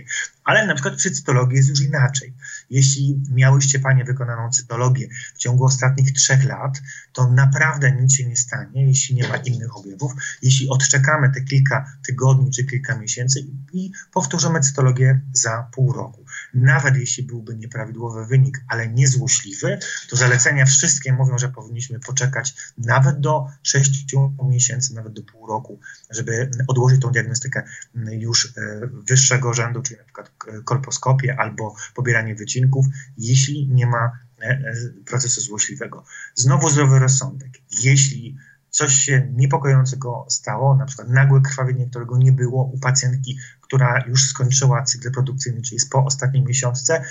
Ale 0.43 0.67
na 0.67 0.73
przykład 0.73 0.95
przy 0.95 1.11
cytologii 1.11 1.57
jest 1.57 1.69
już 1.69 1.81
inaczej. 1.81 2.33
Jeśli 2.69 3.21
miałyście 3.31 3.79
Panie 3.79 4.03
wykonaną 4.03 4.49
cytologię 4.49 5.07
w 5.35 5.37
ciągu 5.37 5.63
ostatnich 5.65 6.11
trzech 6.11 6.45
lat, 6.45 6.81
to 7.13 7.31
naprawdę 7.31 7.91
nic 7.91 8.13
się 8.13 8.27
nie 8.27 8.35
stanie, 8.35 8.87
jeśli 8.87 9.15
nie 9.15 9.27
ma 9.27 9.35
innych 9.37 9.77
objawów. 9.77 10.13
Jeśli 10.41 10.69
odczekamy 10.69 11.31
te 11.31 11.41
kilka 11.41 11.85
tygodni 12.05 12.51
czy 12.51 12.65
kilka 12.65 12.97
miesięcy 12.97 13.45
i 13.73 13.91
powtórzymy 14.13 14.59
cytologię 14.59 15.21
za 15.33 15.69
pół 15.71 15.93
roku. 15.93 16.26
Nawet 16.53 16.97
jeśli 16.97 17.23
byłby 17.23 17.55
nieprawidłowy 17.55 18.25
wynik, 18.25 18.63
ale 18.67 18.87
niezłośliwy, 18.89 19.79
to 20.09 20.15
zalecenia 20.15 20.65
wszystkie 20.65 21.13
mówią, 21.13 21.37
że 21.37 21.49
powinniśmy 21.49 21.99
poczekać 21.99 22.55
nawet 22.77 23.19
do 23.19 23.47
6 23.63 24.15
miesięcy, 24.49 24.95
nawet 24.95 25.13
do 25.13 25.23
pół 25.23 25.47
roku, 25.47 25.79
żeby 26.09 26.51
odłożyć 26.67 27.01
tą 27.01 27.11
diagnostykę 27.11 27.63
już 27.95 28.45
e, 28.45 28.81
wyższego 29.07 29.53
rzędu, 29.53 29.81
czyli 29.81 29.97
na 29.97 30.03
przykład 30.03 30.31
kolposkopię 30.63 31.39
albo 31.39 31.75
pobieranie 31.95 32.35
wycinków, 32.35 32.85
jeśli 33.17 33.67
nie 33.67 33.87
ma 33.87 34.11
e, 34.41 34.43
e, 34.43 34.73
procesu 35.05 35.41
złośliwego. 35.41 36.05
Znowu 36.35 36.69
zdrowy 36.69 36.99
rozsądek. 36.99 37.51
Jeśli 37.83 38.37
coś 38.69 38.93
się 38.93 39.27
niepokojącego 39.35 40.25
stało, 40.29 40.75
na 40.75 40.85
przykład 40.85 41.09
nagłe 41.09 41.41
krwawienie, 41.41 41.87
którego 41.89 42.17
nie 42.17 42.31
było 42.31 42.63
u 42.63 42.79
pacjentki, 42.79 43.37
która 43.67 44.03
już 44.07 44.29
skończyła 44.29 44.83
cykl 44.83 45.11
produkcyjny, 45.11 45.61
czyli 45.61 45.75
jest 45.75 45.89
po 45.89 46.05
ostatniej 46.05 46.43
miesiączce, 46.43 47.03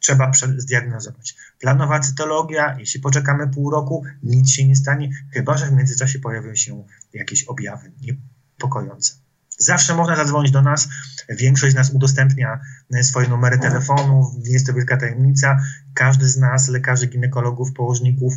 trzeba 0.00 0.32
zdiagnozować. 0.56 1.36
Planowa 1.60 2.00
cytologia, 2.00 2.76
jeśli 2.78 3.00
poczekamy 3.00 3.48
pół 3.48 3.70
roku, 3.70 4.04
nic 4.22 4.50
się 4.50 4.66
nie 4.66 4.76
stanie, 4.76 5.10
chyba 5.32 5.56
że 5.56 5.66
w 5.66 5.72
międzyczasie 5.72 6.18
pojawią 6.18 6.54
się 6.54 6.84
jakieś 7.14 7.44
objawy 7.44 7.92
niepokojące. 8.00 9.12
Zawsze 9.60 9.94
można 9.94 10.16
zadzwonić 10.16 10.52
do 10.52 10.62
nas. 10.62 10.88
Większość 11.28 11.72
z 11.72 11.76
nas 11.76 11.90
udostępnia 11.90 12.60
swoje 13.02 13.28
numery 13.28 13.58
telefonu. 13.58 14.34
Nie 14.44 14.52
jest 14.52 14.66
to 14.66 14.72
wielka 14.72 14.96
tajemnica. 14.96 15.60
Każdy 15.94 16.28
z 16.28 16.36
nas, 16.36 16.68
lekarzy, 16.68 17.06
ginekologów, 17.06 17.72
położników, 17.72 18.34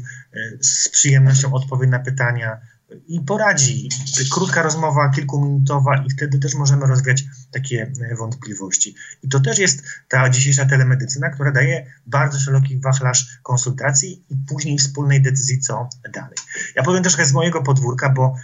z 0.61 0.89
przyjemnością 0.89 1.53
odpowie 1.53 1.87
na 1.87 1.99
pytania 1.99 2.57
i 3.07 3.21
poradzi. 3.21 3.89
Krótka 4.31 4.61
rozmowa, 4.61 5.09
kilkuminutowa, 5.09 6.03
i 6.05 6.09
wtedy 6.09 6.39
też 6.39 6.55
możemy 6.55 6.87
rozwiać 6.87 7.25
takie 7.51 7.91
e, 8.11 8.15
wątpliwości. 8.15 8.95
I 9.23 9.29
to 9.29 9.39
też 9.39 9.59
jest 9.59 9.83
ta 10.09 10.29
dzisiejsza 10.29 10.65
telemedycyna, 10.65 11.29
która 11.29 11.51
daje 11.51 11.85
bardzo 12.07 12.39
szeroki 12.39 12.79
wachlarz 12.79 13.39
konsultacji 13.43 14.23
i 14.29 14.35
później 14.47 14.77
wspólnej 14.77 15.21
decyzji, 15.21 15.59
co 15.59 15.89
dalej. 16.13 16.35
Ja 16.75 16.83
powiem 16.83 17.03
troszkę 17.03 17.25
z 17.25 17.33
mojego 17.33 17.61
podwórka, 17.61 18.09
bo 18.09 18.35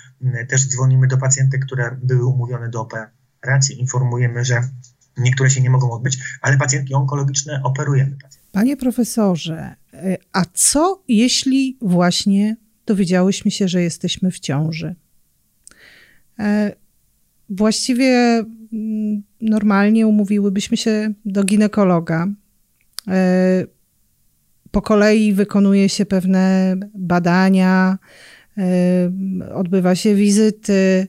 też 0.49 0.67
dzwonimy 0.67 1.07
do 1.07 1.17
pacjentek, 1.17 1.65
które 1.65 1.97
były 2.03 2.25
umówione 2.25 2.69
do 2.69 2.81
operacji, 2.81 3.79
informujemy, 3.79 4.45
że 4.45 4.61
niektóre 5.17 5.49
się 5.49 5.61
nie 5.61 5.69
mogą 5.69 5.91
odbyć, 5.91 6.17
ale 6.41 6.57
pacjentki 6.57 6.93
onkologiczne 6.93 7.61
operujemy. 7.63 8.17
Panie 8.51 8.77
profesorze, 8.77 9.75
e, 9.93 10.17
a 10.33 10.45
co 10.53 11.03
jeśli 11.07 11.77
właśnie 11.81 12.55
dowiedziałyśmy 12.87 13.51
się, 13.51 13.67
że 13.67 13.81
jesteśmy 13.81 14.31
w 14.31 14.39
ciąży. 14.39 14.95
E, 16.39 16.75
właściwie 17.49 18.43
mm, 18.73 19.23
normalnie 19.41 20.07
umówiłybyśmy 20.07 20.77
się 20.77 21.13
do 21.25 21.43
ginekologa. 21.43 22.27
E, 23.07 23.65
po 24.71 24.81
kolei 24.81 25.33
wykonuje 25.33 25.89
się 25.89 26.05
pewne 26.05 26.75
badania, 26.95 27.97
e, 28.57 28.63
odbywa 29.53 29.95
się 29.95 30.15
wizyty. 30.15 31.07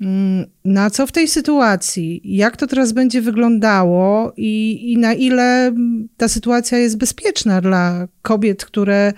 Mm, 0.00 0.46
na 0.64 0.90
co 0.90 1.06
w 1.06 1.12
tej 1.12 1.28
sytuacji? 1.28 2.20
Jak 2.24 2.56
to 2.56 2.66
teraz 2.66 2.92
będzie 2.92 3.20
wyglądało 3.20 4.32
i, 4.36 4.92
i 4.92 4.98
na 4.98 5.14
ile 5.14 5.72
ta 6.16 6.28
sytuacja 6.28 6.78
jest 6.78 6.98
bezpieczna 6.98 7.60
dla 7.60 8.08
kobiet, 8.22 8.64
które, 8.64 9.12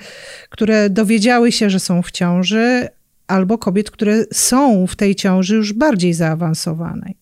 które 0.51 0.91
dowiedziały 0.91 1.53
się, 1.53 1.71
że 1.71 1.81
są 1.81 2.03
w 2.03 2.11
ciąży, 2.11 2.89
albo 3.27 3.59
kobiet, 3.59 3.91
które 3.91 4.25
są 4.33 4.87
w 4.87 4.97
tej 4.97 5.15
ciąży 5.15 5.55
już 5.57 5.73
bardziej 5.73 6.15
zaawansowanej? 6.15 7.18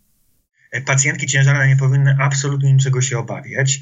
Pacjentki 0.81 1.27
ciężarne 1.27 1.69
nie 1.69 1.77
powinny 1.77 2.17
absolutnie 2.21 2.73
niczego 2.73 3.01
się 3.01 3.19
obawiać 3.19 3.81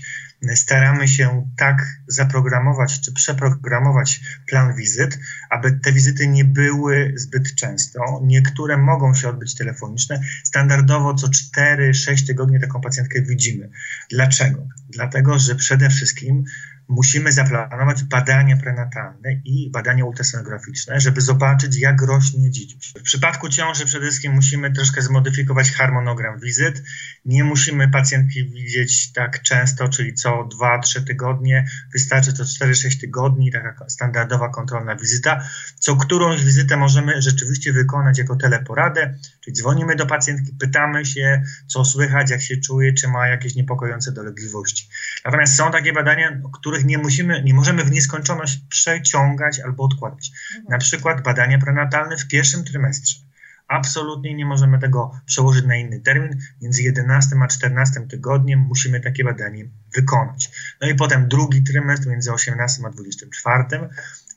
staramy 0.55 1.09
się 1.09 1.51
tak 1.57 1.87
zaprogramować 2.07 3.01
czy 3.01 3.13
przeprogramować 3.13 4.21
plan 4.47 4.77
wizyt, 4.77 5.19
aby 5.51 5.73
te 5.73 5.93
wizyty 5.93 6.27
nie 6.27 6.45
były 6.45 7.13
zbyt 7.17 7.55
często. 7.55 8.21
Niektóre 8.23 8.77
mogą 8.77 9.15
się 9.15 9.29
odbyć 9.29 9.55
telefoniczne. 9.55 10.21
Standardowo 10.45 11.15
co 11.15 11.27
4-6 11.27 12.27
tygodni 12.27 12.61
taką 12.61 12.81
pacjentkę 12.81 13.23
widzimy. 13.23 13.71
Dlaczego? 14.11 14.67
Dlatego, 14.89 15.39
że 15.39 15.55
przede 15.55 15.91
wszystkim 15.91 16.45
musimy 16.89 17.33
zaplanować 17.33 18.03
badania 18.03 18.57
prenatalne 18.57 19.33
i 19.45 19.71
badania 19.71 20.05
ultrasonograficzne, 20.05 21.01
żeby 21.01 21.21
zobaczyć, 21.21 21.77
jak 21.77 22.03
rośnie 22.03 22.51
dzieci. 22.51 22.79
W 22.99 23.03
przypadku 23.03 23.49
ciąży 23.49 23.87
przede 23.87 24.07
wszystkim 24.07 24.33
musimy 24.33 24.73
troszkę 24.73 25.03
zmodyfikować 25.03 25.71
harmonogram 25.71 26.41
wizyt. 26.41 26.83
Nie 27.25 27.45
musimy 27.45 27.89
pacjentki 27.89 28.51
widzieć 28.51 29.13
tak 29.13 29.43
często, 29.43 29.89
czyli 29.89 30.15
co 30.15 30.49
2-3 30.61 31.05
tygodnie. 31.07 31.67
Wystarczy 31.93 32.33
to 32.33 32.45
4-6 32.45 33.01
tygodni, 33.01 33.53
taka 33.53 33.89
standardowa 33.89 34.49
kontrolna 34.49 34.97
wizyta. 34.97 35.45
Co 35.79 35.97
którąś 35.97 36.45
wizytę 36.45 36.77
możemy 36.77 37.23
rzeczywiście 37.23 37.73
wykonać 37.73 38.19
jako 38.19 38.37
teleporadę, 38.37 39.19
czyli 39.45 39.57
dzwonimy 39.57 39.97
do 39.97 40.07
pacjentki, 40.07 40.53
pytamy 40.61 41.07
się, 41.07 41.43
co 41.67 41.85
słychać, 41.85 42.31
jak 42.31 42.43
się 42.43 42.57
czuje, 42.57 42.93
czy 42.93 43.09
ma 43.09 43.29
jakieś 43.29 43.55
niepokojące 43.55 44.13
dolegliwości. 44.13 44.89
Natomiast 45.25 45.57
są 45.57 45.71
takie 45.71 45.93
badania, 45.93 46.41
których 46.53 46.85
nie, 46.85 46.99
musimy, 46.99 47.43
nie 47.43 47.55
możemy 47.55 47.85
w 47.85 47.91
nieskończoność 47.91 48.61
przeciągać 48.69 49.61
albo 49.61 49.85
odkładać. 49.85 50.31
Mhm. 50.57 50.65
Na 50.71 50.79
przykład 50.79 51.23
badania 51.23 51.59
prenatalne 51.59 52.17
w 52.17 52.29
pierwszym 52.29 52.65
trymestrze. 52.65 53.25
Absolutnie 53.69 54.35
nie 54.35 54.47
możemy 54.47 54.79
tego 54.79 55.21
przełożyć 55.27 55.65
na 55.65 55.77
inny 55.77 56.01
termin. 56.01 56.39
Między 56.63 56.83
11 56.83 57.37
a 57.43 57.49
14 57.49 58.01
tygodniem 58.01 58.61
musimy 58.61 59.01
takie 59.01 59.25
badanie 59.25 59.65
wykonać. 59.95 60.51
No 60.81 60.89
i 60.89 60.95
potem 60.95 61.29
drugi 61.29 61.63
trymestr 61.63 62.09
między 62.09 62.33
18 62.33 62.83
a 62.87 62.91
24. 62.91 63.65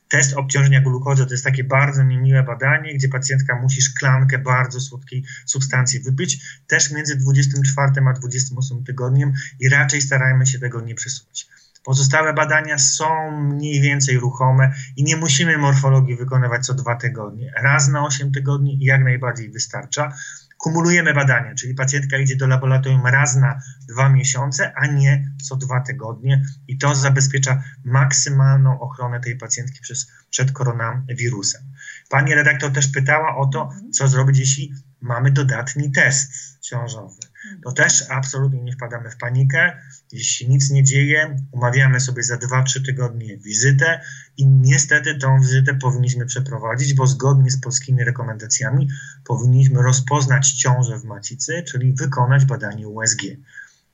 Test 0.08 0.36
obciążenia 0.36 0.80
glukozy 0.80 1.26
to 1.26 1.32
jest 1.32 1.44
takie 1.44 1.64
bardzo 1.64 2.04
niemiłe 2.04 2.42
badanie, 2.42 2.94
gdzie 2.94 3.08
pacjentka 3.08 3.60
musi 3.62 3.82
szklankę 3.82 4.38
bardzo 4.38 4.80
słodkiej 4.80 5.24
substancji 5.46 6.00
wypić, 6.00 6.60
też 6.66 6.90
między 6.90 7.16
24 7.16 7.92
a 8.08 8.12
28 8.12 8.84
tygodniem 8.84 9.32
i 9.60 9.68
raczej 9.68 10.00
starajmy 10.00 10.46
się 10.46 10.58
tego 10.58 10.80
nie 10.80 10.94
przesuwać. 10.94 11.48
Pozostałe 11.84 12.34
badania 12.34 12.78
są 12.78 13.30
mniej 13.40 13.80
więcej 13.80 14.18
ruchome 14.18 14.72
i 14.96 15.04
nie 15.04 15.16
musimy 15.16 15.58
morfologii 15.58 16.16
wykonywać 16.16 16.66
co 16.66 16.74
dwa 16.74 16.96
tygodnie. 16.96 17.52
Raz 17.62 17.88
na 17.88 18.04
8 18.04 18.32
tygodni 18.32 18.78
jak 18.80 19.04
najbardziej 19.04 19.50
wystarcza. 19.50 20.12
Kumulujemy 20.58 21.14
badania, 21.14 21.54
czyli 21.54 21.74
pacjentka 21.74 22.18
idzie 22.18 22.36
do 22.36 22.46
laboratorium 22.46 23.06
raz 23.06 23.36
na 23.36 23.60
dwa 23.88 24.08
miesiące, 24.08 24.72
a 24.76 24.86
nie 24.86 25.32
co 25.42 25.56
dwa 25.56 25.80
tygodnie 25.80 26.42
i 26.68 26.78
to 26.78 26.94
zabezpiecza 26.94 27.62
maksymalną 27.84 28.80
ochronę 28.80 29.20
tej 29.20 29.36
pacjentki 29.36 29.80
przez, 29.80 30.12
przed 30.30 30.52
koronawirusem. 30.52 31.62
Pani 32.10 32.34
redaktor 32.34 32.72
też 32.72 32.88
pytała 32.88 33.36
o 33.36 33.46
to, 33.46 33.70
co 33.92 34.08
zrobić, 34.08 34.38
jeśli 34.38 34.72
mamy 35.00 35.30
dodatni 35.30 35.92
test 35.92 36.32
ciążowy. 36.60 37.20
To 37.64 37.72
też 37.72 38.04
absolutnie 38.10 38.62
nie 38.62 38.72
wpadamy 38.72 39.10
w 39.10 39.16
panikę. 39.16 39.72
Jeśli 40.12 40.48
nic 40.48 40.70
nie 40.70 40.84
dzieje, 40.84 41.36
umawiamy 41.52 42.00
sobie 42.00 42.22
za 42.22 42.36
2-3 42.36 42.84
tygodnie 42.86 43.36
wizytę 43.38 44.00
i 44.36 44.46
niestety 44.46 45.14
tą 45.14 45.40
wizytę 45.40 45.74
powinniśmy 45.74 46.26
przeprowadzić, 46.26 46.94
bo 46.94 47.06
zgodnie 47.06 47.50
z 47.50 47.60
polskimi 47.60 48.04
rekomendacjami 48.04 48.88
powinniśmy 49.24 49.82
rozpoznać 49.82 50.52
ciążę 50.52 50.98
w 50.98 51.04
macicy, 51.04 51.62
czyli 51.62 51.94
wykonać 51.94 52.44
badanie 52.44 52.88
USG. 52.88 53.22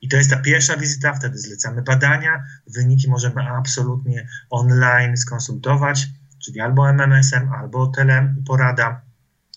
I 0.01 0.07
to 0.07 0.17
jest 0.17 0.29
ta 0.29 0.37
pierwsza 0.37 0.77
wizyta, 0.77 1.13
wtedy 1.13 1.37
zlecamy 1.37 1.81
badania, 1.81 2.43
wyniki 2.67 3.09
możemy 3.09 3.41
absolutnie 3.41 4.27
online 4.49 5.17
skonsultować, 5.17 6.07
czyli 6.39 6.61
albo 6.61 6.89
MMS-em, 6.89 7.53
albo 7.53 7.87
teleporada 7.87 9.04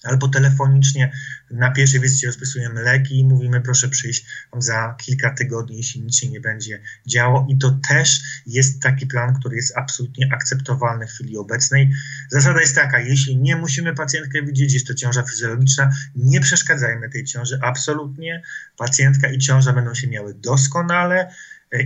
albo 0.04 0.28
telefonicznie 0.28 1.12
na 1.50 1.70
pierwszej 1.70 2.00
wizycie 2.00 2.26
rozpisujemy 2.26 2.82
leki 2.82 3.18
i 3.18 3.24
mówimy 3.24 3.60
proszę 3.60 3.88
przyjść 3.88 4.26
za 4.58 4.94
kilka 4.98 5.34
tygodni, 5.34 5.76
jeśli 5.76 6.02
nic 6.02 6.16
się 6.16 6.28
nie 6.28 6.40
będzie 6.40 6.80
działo 7.06 7.46
i 7.50 7.58
to 7.58 7.78
też 7.88 8.20
jest 8.46 8.82
taki 8.82 9.06
plan, 9.06 9.34
który 9.40 9.56
jest 9.56 9.76
absolutnie 9.76 10.28
akceptowalny 10.32 11.06
w 11.06 11.10
chwili 11.10 11.38
obecnej. 11.38 11.90
Zasada 12.30 12.60
jest 12.60 12.74
taka, 12.74 13.00
jeśli 13.00 13.36
nie 13.36 13.56
musimy 13.56 13.94
pacjentkę 13.94 14.42
widzieć, 14.42 14.72
jest 14.74 14.86
to 14.86 14.94
ciąża 14.94 15.22
fizjologiczna, 15.22 15.90
nie 16.14 16.40
przeszkadzajmy 16.40 17.10
tej 17.10 17.24
ciąży 17.24 17.58
absolutnie. 17.62 18.42
Pacjentka 18.76 19.28
i 19.28 19.38
ciąża 19.38 19.72
będą 19.72 19.94
się 19.94 20.06
miały 20.06 20.34
doskonale, 20.34 21.34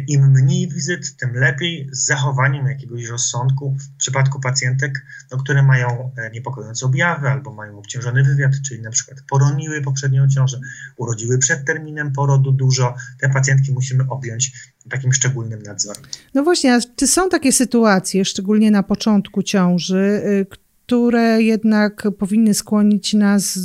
Im 0.09 0.31
mniej 0.31 0.69
wizyt, 0.69 1.17
tym 1.17 1.35
lepiej 1.35 1.89
z 1.93 2.07
zachowaniem 2.07 2.67
jakiegoś 2.67 3.07
rozsądku 3.07 3.77
w 3.79 3.97
przypadku 3.99 4.41
pacjentek, 4.41 5.07
no, 5.31 5.39
które 5.39 5.63
mają 5.63 6.11
e, 6.17 6.31
niepokojące 6.31 6.87
objawy 6.87 7.29
albo 7.29 7.53
mają 7.53 7.79
obciążony 7.79 8.25
wywiad, 8.25 8.53
czyli 8.69 8.83
na 8.83 8.91
przykład 8.91 9.19
poroniły 9.31 9.83
poprzednią 9.83 10.29
ciążę, 10.29 10.61
urodziły 10.97 11.39
przed 11.39 11.65
terminem 11.65 12.13
porodu 12.13 12.53
dużo. 12.53 12.95
Te 13.21 13.29
pacjentki 13.29 13.73
musimy 13.73 14.05
objąć 14.09 14.53
takim 14.91 15.13
szczególnym 15.13 15.63
nadzorem. 15.63 16.03
No 16.35 16.43
właśnie, 16.43 16.75
a 16.75 16.81
czy 16.97 17.07
są 17.07 17.29
takie 17.29 17.53
sytuacje, 17.53 18.25
szczególnie 18.25 18.71
na 18.71 18.83
początku 18.83 19.43
ciąży, 19.43 20.23
y, 20.27 20.47
które 20.87 21.43
jednak 21.43 22.09
powinny 22.19 22.55
skłonić 22.55 23.15
nas 23.15 23.59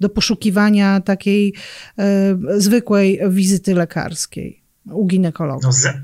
do 0.00 0.08
poszukiwania 0.08 1.00
takiej 1.00 1.54
y, 2.54 2.60
zwykłej 2.60 3.20
wizyty 3.30 3.74
lekarskiej? 3.74 4.63
U 4.86 5.06
ginekologa? 5.06 5.66
No 5.66 5.72
za, 5.72 5.94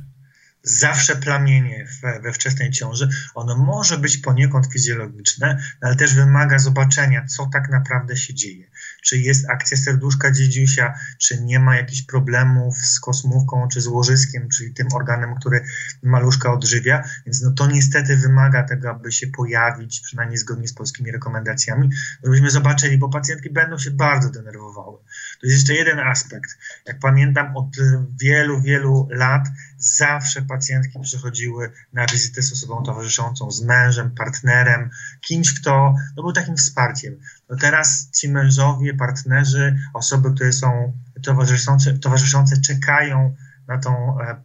zawsze 0.63 1.17
plamienie 1.17 1.87
we, 2.03 2.21
we 2.21 2.33
wczesnej 2.33 2.71
ciąży, 2.71 3.09
ono 3.35 3.57
może 3.57 3.99
być 3.99 4.17
poniekąd 4.17 4.67
fizjologiczne, 4.67 5.63
ale 5.81 5.97
też 5.97 6.15
wymaga 6.15 6.59
zobaczenia, 6.59 7.27
co 7.27 7.47
tak 7.53 7.71
naprawdę 7.71 8.17
się 8.17 8.35
dzieje. 8.35 8.70
Czy 9.03 9.19
jest 9.19 9.51
akcja 9.51 9.77
serduszka 9.77 10.31
dziedziusia, 10.31 10.95
czy 11.19 11.41
nie 11.41 11.59
ma 11.59 11.77
jakichś 11.77 12.03
problemów 12.03 12.79
z 12.79 13.01
kosmówką, 13.01 13.69
czy 13.69 13.81
z 13.81 13.87
łożyskiem, 13.87 14.49
czyli 14.49 14.75
tym 14.75 14.87
organem, 14.95 15.35
który 15.35 15.65
maluszka 16.03 16.53
odżywia. 16.53 17.03
Więc 17.27 17.43
no 17.43 17.51
to 17.51 17.67
niestety 17.67 18.17
wymaga 18.17 18.63
tego, 18.63 18.91
aby 18.91 19.13
się 19.13 19.27
pojawić, 19.27 20.01
przynajmniej 20.01 20.39
zgodnie 20.39 20.69
z 20.69 20.73
polskimi 20.73 21.13
rekomendacjami, 21.13 21.91
żebyśmy 22.25 22.51
zobaczyli, 22.51 22.99
bo 22.99 23.09
pacjentki 23.09 23.51
będą 23.51 23.79
się 23.79 23.91
bardzo 23.91 24.31
denerwowały. 24.31 24.99
To 25.41 25.47
jest 25.47 25.59
jeszcze 25.59 25.75
jeden 25.75 25.99
aspekt. 25.99 26.59
Jak 26.87 26.99
pamiętam, 26.99 27.57
od 27.57 27.77
wielu, 28.21 28.63
wielu 28.63 29.09
lat 29.11 29.49
zawsze 29.79 30.43
pacjentki 30.43 31.01
przychodziły 31.03 31.71
na 31.93 32.07
wizytę 32.07 32.43
z 32.43 32.53
osobą 32.53 32.83
towarzyszącą, 32.83 33.51
z 33.51 33.63
mężem, 33.63 34.11
partnerem, 34.11 34.91
kimś, 35.21 35.61
kto 35.61 35.95
no, 36.17 36.23
był 36.23 36.33
takim 36.33 36.57
wsparciem. 36.57 37.17
No 37.51 37.57
teraz 37.57 38.11
ci 38.11 38.29
mężowie, 38.29 38.95
partnerzy, 38.95 39.79
osoby, 39.95 40.35
które 40.35 40.53
są 40.53 40.93
towarzyszące, 41.23 41.99
towarzyszące 41.99 42.61
czekają 42.61 43.35
na 43.69 43.79
tą 43.79 44.21
e, 44.21 44.37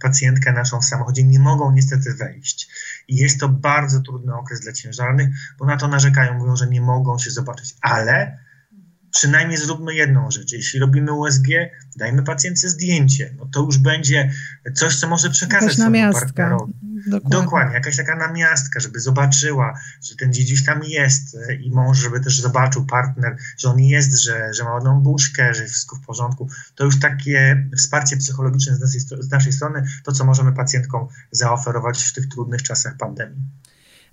pacjentkę 0.00 0.52
naszą 0.52 0.80
w 0.80 0.84
samochodzie, 0.84 1.24
nie 1.24 1.38
mogą 1.38 1.72
niestety 1.72 2.14
wejść. 2.14 2.68
I 3.08 3.16
jest 3.16 3.40
to 3.40 3.48
bardzo 3.48 4.00
trudny 4.00 4.34
okres 4.34 4.60
dla 4.60 4.72
ciężarnych, 4.72 5.28
bo 5.58 5.66
na 5.66 5.76
to 5.76 5.88
narzekają, 5.88 6.34
mówią, 6.34 6.56
że 6.56 6.66
nie 6.66 6.80
mogą 6.80 7.18
się 7.18 7.30
zobaczyć. 7.30 7.76
Ale 7.80 8.38
przynajmniej 9.10 9.58
zróbmy 9.58 9.94
jedną 9.94 10.30
rzecz. 10.30 10.52
Jeśli 10.52 10.80
robimy 10.80 11.12
USG, 11.12 11.46
dajmy 11.96 12.22
pacjentce 12.22 12.68
zdjęcie. 12.68 13.34
No 13.38 13.46
to 13.52 13.60
już 13.60 13.78
będzie 13.78 14.32
coś, 14.74 14.96
co 14.96 15.08
może 15.08 15.30
przekazać 15.30 15.72
swojemu 15.72 16.12
partnerowi. 16.12 16.72
Dokładnie. 17.08 17.40
Dokładnie, 17.40 17.74
jakaś 17.74 17.96
taka 17.96 18.16
namiastka, 18.16 18.80
żeby 18.80 19.00
zobaczyła, 19.00 19.78
że 20.02 20.16
ten 20.16 20.32
dziedzic 20.32 20.64
tam 20.64 20.84
jest 20.84 21.36
e, 21.48 21.54
i 21.54 21.70
mąż, 21.70 21.98
żeby 21.98 22.20
też 22.20 22.40
zobaczył 22.40 22.86
partner, 22.86 23.36
że 23.58 23.70
on 23.70 23.80
jest, 23.80 24.22
że, 24.22 24.54
że 24.54 24.64
ma 24.64 24.74
ładną 24.74 25.00
buźkę, 25.00 25.54
że 25.54 25.62
jest 25.62 25.74
wszystko 25.74 25.96
w 25.96 26.06
porządku. 26.06 26.48
To 26.74 26.84
już 26.84 27.00
takie 27.00 27.68
wsparcie 27.76 28.16
psychologiczne 28.16 28.76
z 28.76 28.80
naszej, 28.80 29.00
z 29.00 29.30
naszej 29.30 29.52
strony, 29.52 29.82
to 30.04 30.12
co 30.12 30.24
możemy 30.24 30.52
pacjentkom 30.52 31.08
zaoferować 31.30 32.04
w 32.04 32.12
tych 32.12 32.28
trudnych 32.28 32.62
czasach 32.62 32.96
pandemii. 32.96 33.42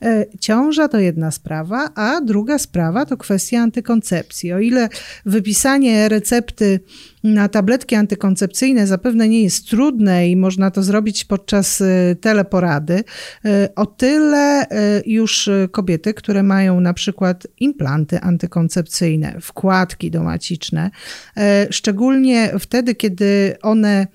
E, 0.02 0.26
ciąża 0.40 0.88
to 0.88 1.00
jedna 1.00 1.32
sprawa, 1.32 1.90
a 1.96 2.22
druga 2.22 2.60
sprawa 2.60 3.06
to 3.06 3.18
kwestia 3.18 3.60
antykoncepcji. 3.60 4.54
O 4.54 4.60
ile 4.60 4.90
wypisanie 5.26 6.10
recepty 6.10 6.80
na 7.24 7.50
tabletki 7.50 7.96
antykoncepcyjne 7.96 8.88
zapewne 8.88 9.30
nie 9.30 9.44
jest 9.44 9.70
trudne 9.70 10.30
i 10.30 10.36
można 10.36 10.72
to 10.72 10.84
zrobić 10.84 11.26
podczas 11.26 11.82
e, 11.82 12.16
teleporady, 12.22 13.04
e, 13.46 13.70
o 13.76 13.86
tyle 13.86 14.66
już 15.06 15.50
kobiety, 15.72 16.14
które 16.14 16.44
mają 16.44 16.80
na 16.80 16.94
przykład 16.94 17.48
implanty 17.60 18.20
antykoncepcyjne, 18.20 19.38
wkładki 19.42 20.12
domaciczne, 20.12 20.92
szczególnie 21.70 22.52
wtedy, 22.60 22.96
kiedy 22.96 23.56
one 23.62 24.08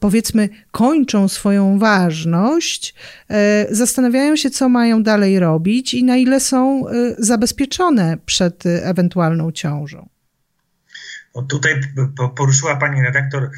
powiedzmy, 0.00 0.48
kończą 0.70 1.28
swoją 1.28 1.78
ważność, 1.78 2.94
e, 3.30 3.66
zastanawiają 3.70 4.36
się, 4.36 4.50
co 4.50 4.68
mają 4.68 5.02
dalej 5.02 5.38
robić 5.38 5.94
i 5.94 6.04
na 6.04 6.16
ile 6.16 6.40
są 6.40 6.88
e, 6.88 6.92
zabezpieczone 7.18 8.16
przed 8.26 8.66
ewentualną 8.66 9.52
ciążą. 9.52 10.08
No 11.34 11.42
tutaj 11.42 11.80
poruszyła 12.36 12.76
pani 12.76 13.02
redaktor 13.02 13.50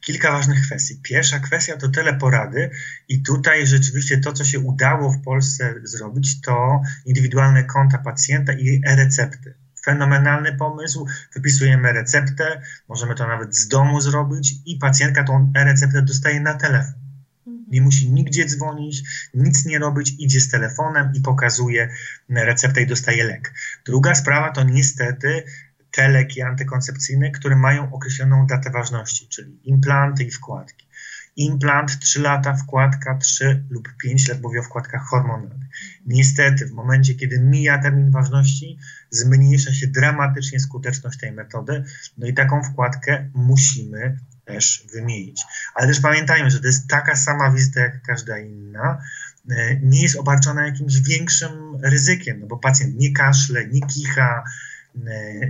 kilka 0.00 0.32
ważnych 0.32 0.60
kwestii. 0.60 1.00
Pierwsza 1.02 1.38
kwestia 1.38 1.76
to 1.76 1.88
teleporady 1.88 2.70
i 3.08 3.22
tutaj 3.22 3.66
rzeczywiście 3.66 4.18
to, 4.18 4.32
co 4.32 4.44
się 4.44 4.58
udało 4.58 5.12
w 5.12 5.22
Polsce 5.22 5.74
zrobić, 5.82 6.40
to 6.40 6.80
indywidualne 7.06 7.64
konta 7.64 7.98
pacjenta 7.98 8.52
i 8.52 8.80
e-recepty 8.86 9.54
fenomenalny 9.84 10.56
pomysł. 10.56 11.06
Wypisujemy 11.34 11.92
receptę, 11.92 12.62
możemy 12.88 13.14
to 13.14 13.26
nawet 13.26 13.56
z 13.56 13.68
domu 13.68 14.00
zrobić 14.00 14.54
i 14.66 14.76
pacjentka 14.76 15.24
tą 15.24 15.52
e-receptę 15.56 16.02
dostaje 16.02 16.40
na 16.40 16.54
telefon. 16.54 17.00
Mhm. 17.46 17.66
Nie 17.70 17.80
musi 17.80 18.12
nigdzie 18.12 18.44
dzwonić, 18.46 19.02
nic 19.34 19.64
nie 19.66 19.78
robić, 19.78 20.14
idzie 20.18 20.40
z 20.40 20.48
telefonem 20.48 21.12
i 21.14 21.20
pokazuje 21.20 21.90
receptę 22.28 22.82
i 22.82 22.86
dostaje 22.86 23.24
lek. 23.24 23.54
Druga 23.86 24.14
sprawa 24.14 24.52
to 24.52 24.64
niestety 24.64 25.44
te 25.90 26.08
leki 26.08 26.42
antykoncepcyjne, 26.42 27.30
które 27.30 27.56
mają 27.56 27.92
określoną 27.92 28.46
datę 28.46 28.70
ważności, 28.70 29.28
czyli 29.28 29.60
implanty 29.64 30.24
i 30.24 30.30
wkładki. 30.30 30.89
Implant 31.36 31.98
3 31.98 32.20
lata, 32.20 32.54
wkładka 32.54 33.18
3 33.18 33.64
lub 33.70 33.88
5 33.96 34.28
lat, 34.28 34.40
mówię 34.40 34.60
o 34.60 34.62
wkładkach 34.62 35.02
hormonalnych. 35.02 35.68
Niestety, 36.06 36.66
w 36.66 36.72
momencie, 36.72 37.14
kiedy 37.14 37.40
mija 37.40 37.78
termin 37.78 38.10
ważności, 38.10 38.78
zmniejsza 39.10 39.74
się 39.74 39.86
dramatycznie 39.86 40.60
skuteczność 40.60 41.18
tej 41.18 41.32
metody, 41.32 41.84
no 42.18 42.26
i 42.26 42.34
taką 42.34 42.62
wkładkę 42.62 43.30
musimy 43.34 44.16
też 44.44 44.86
wymienić. 44.92 45.42
Ale 45.74 45.86
też 45.86 46.00
pamiętajmy, 46.00 46.50
że 46.50 46.60
to 46.60 46.66
jest 46.66 46.88
taka 46.88 47.16
sama 47.16 47.50
wizyta 47.50 47.80
jak 47.80 48.02
każda 48.02 48.38
inna, 48.38 49.02
e, 49.50 49.80
nie 49.82 50.02
jest 50.02 50.16
obarczona 50.16 50.66
jakimś 50.66 51.00
większym 51.00 51.50
ryzykiem, 51.82 52.40
no 52.40 52.46
bo 52.46 52.56
pacjent 52.56 52.96
nie 52.96 53.12
kaszle, 53.12 53.66
nie 53.66 53.80
kicha, 53.80 54.44
E, 55.06 55.40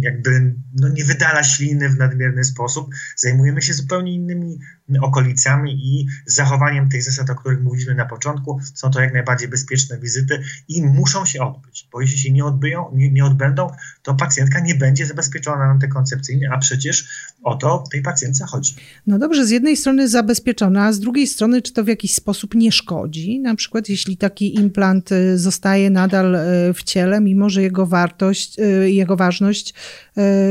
jakby 0.00 0.54
no, 0.74 0.88
nie 0.88 1.04
wydala 1.04 1.44
śliny 1.44 1.88
w 1.88 1.98
nadmierny 1.98 2.44
sposób. 2.44 2.94
Zajmujemy 3.16 3.62
się 3.62 3.74
zupełnie 3.74 4.14
innymi 4.14 4.58
okolicami 5.00 5.72
i 5.72 6.06
zachowaniem 6.26 6.88
tych 6.88 7.02
zasad, 7.02 7.30
o 7.30 7.34
których 7.34 7.62
mówiliśmy 7.62 7.94
na 7.94 8.06
początku. 8.06 8.60
Są 8.74 8.90
to 8.90 9.00
jak 9.00 9.12
najbardziej 9.12 9.48
bezpieczne 9.48 9.98
wizyty 9.98 10.42
i 10.68 10.82
muszą 10.82 11.24
się 11.24 11.42
odbyć, 11.42 11.88
bo 11.92 12.00
jeśli 12.00 12.18
się 12.18 12.32
nie 12.32 12.44
odbyją, 12.44 12.90
nie, 12.94 13.10
nie 13.10 13.24
odbędą, 13.24 13.70
to 14.02 14.14
pacjentka 14.14 14.60
nie 14.60 14.74
będzie 14.74 15.06
zabezpieczona 15.06 15.64
antykoncepcyjnie, 15.64 16.50
a 16.52 16.58
przecież 16.58 17.08
o 17.42 17.56
to 17.56 17.84
tej 17.92 18.02
pacjentce 18.02 18.44
chodzi. 18.46 18.74
No 19.06 19.18
dobrze, 19.18 19.46
z 19.46 19.50
jednej 19.50 19.76
strony 19.76 20.08
zabezpieczona, 20.08 20.84
a 20.84 20.92
z 20.92 21.00
drugiej 21.00 21.26
strony, 21.26 21.62
czy 21.62 21.72
to 21.72 21.84
w 21.84 21.88
jakiś 21.88 22.14
sposób 22.14 22.54
nie 22.54 22.72
szkodzi? 22.72 23.40
Na 23.40 23.54
przykład, 23.54 23.88
jeśli 23.88 24.16
taki 24.16 24.54
implant 24.54 25.12
y, 25.12 25.38
zostaje 25.38 25.90
nadal 25.90 26.34
y, 26.34 26.74
w 26.74 26.82
ciele, 26.82 27.20
mimo 27.20 27.50
że 27.50 27.62
jego 27.62 27.86
wartość, 27.86 28.58
y, 28.58 28.90
jego 28.90 29.16
ważność 29.16 29.74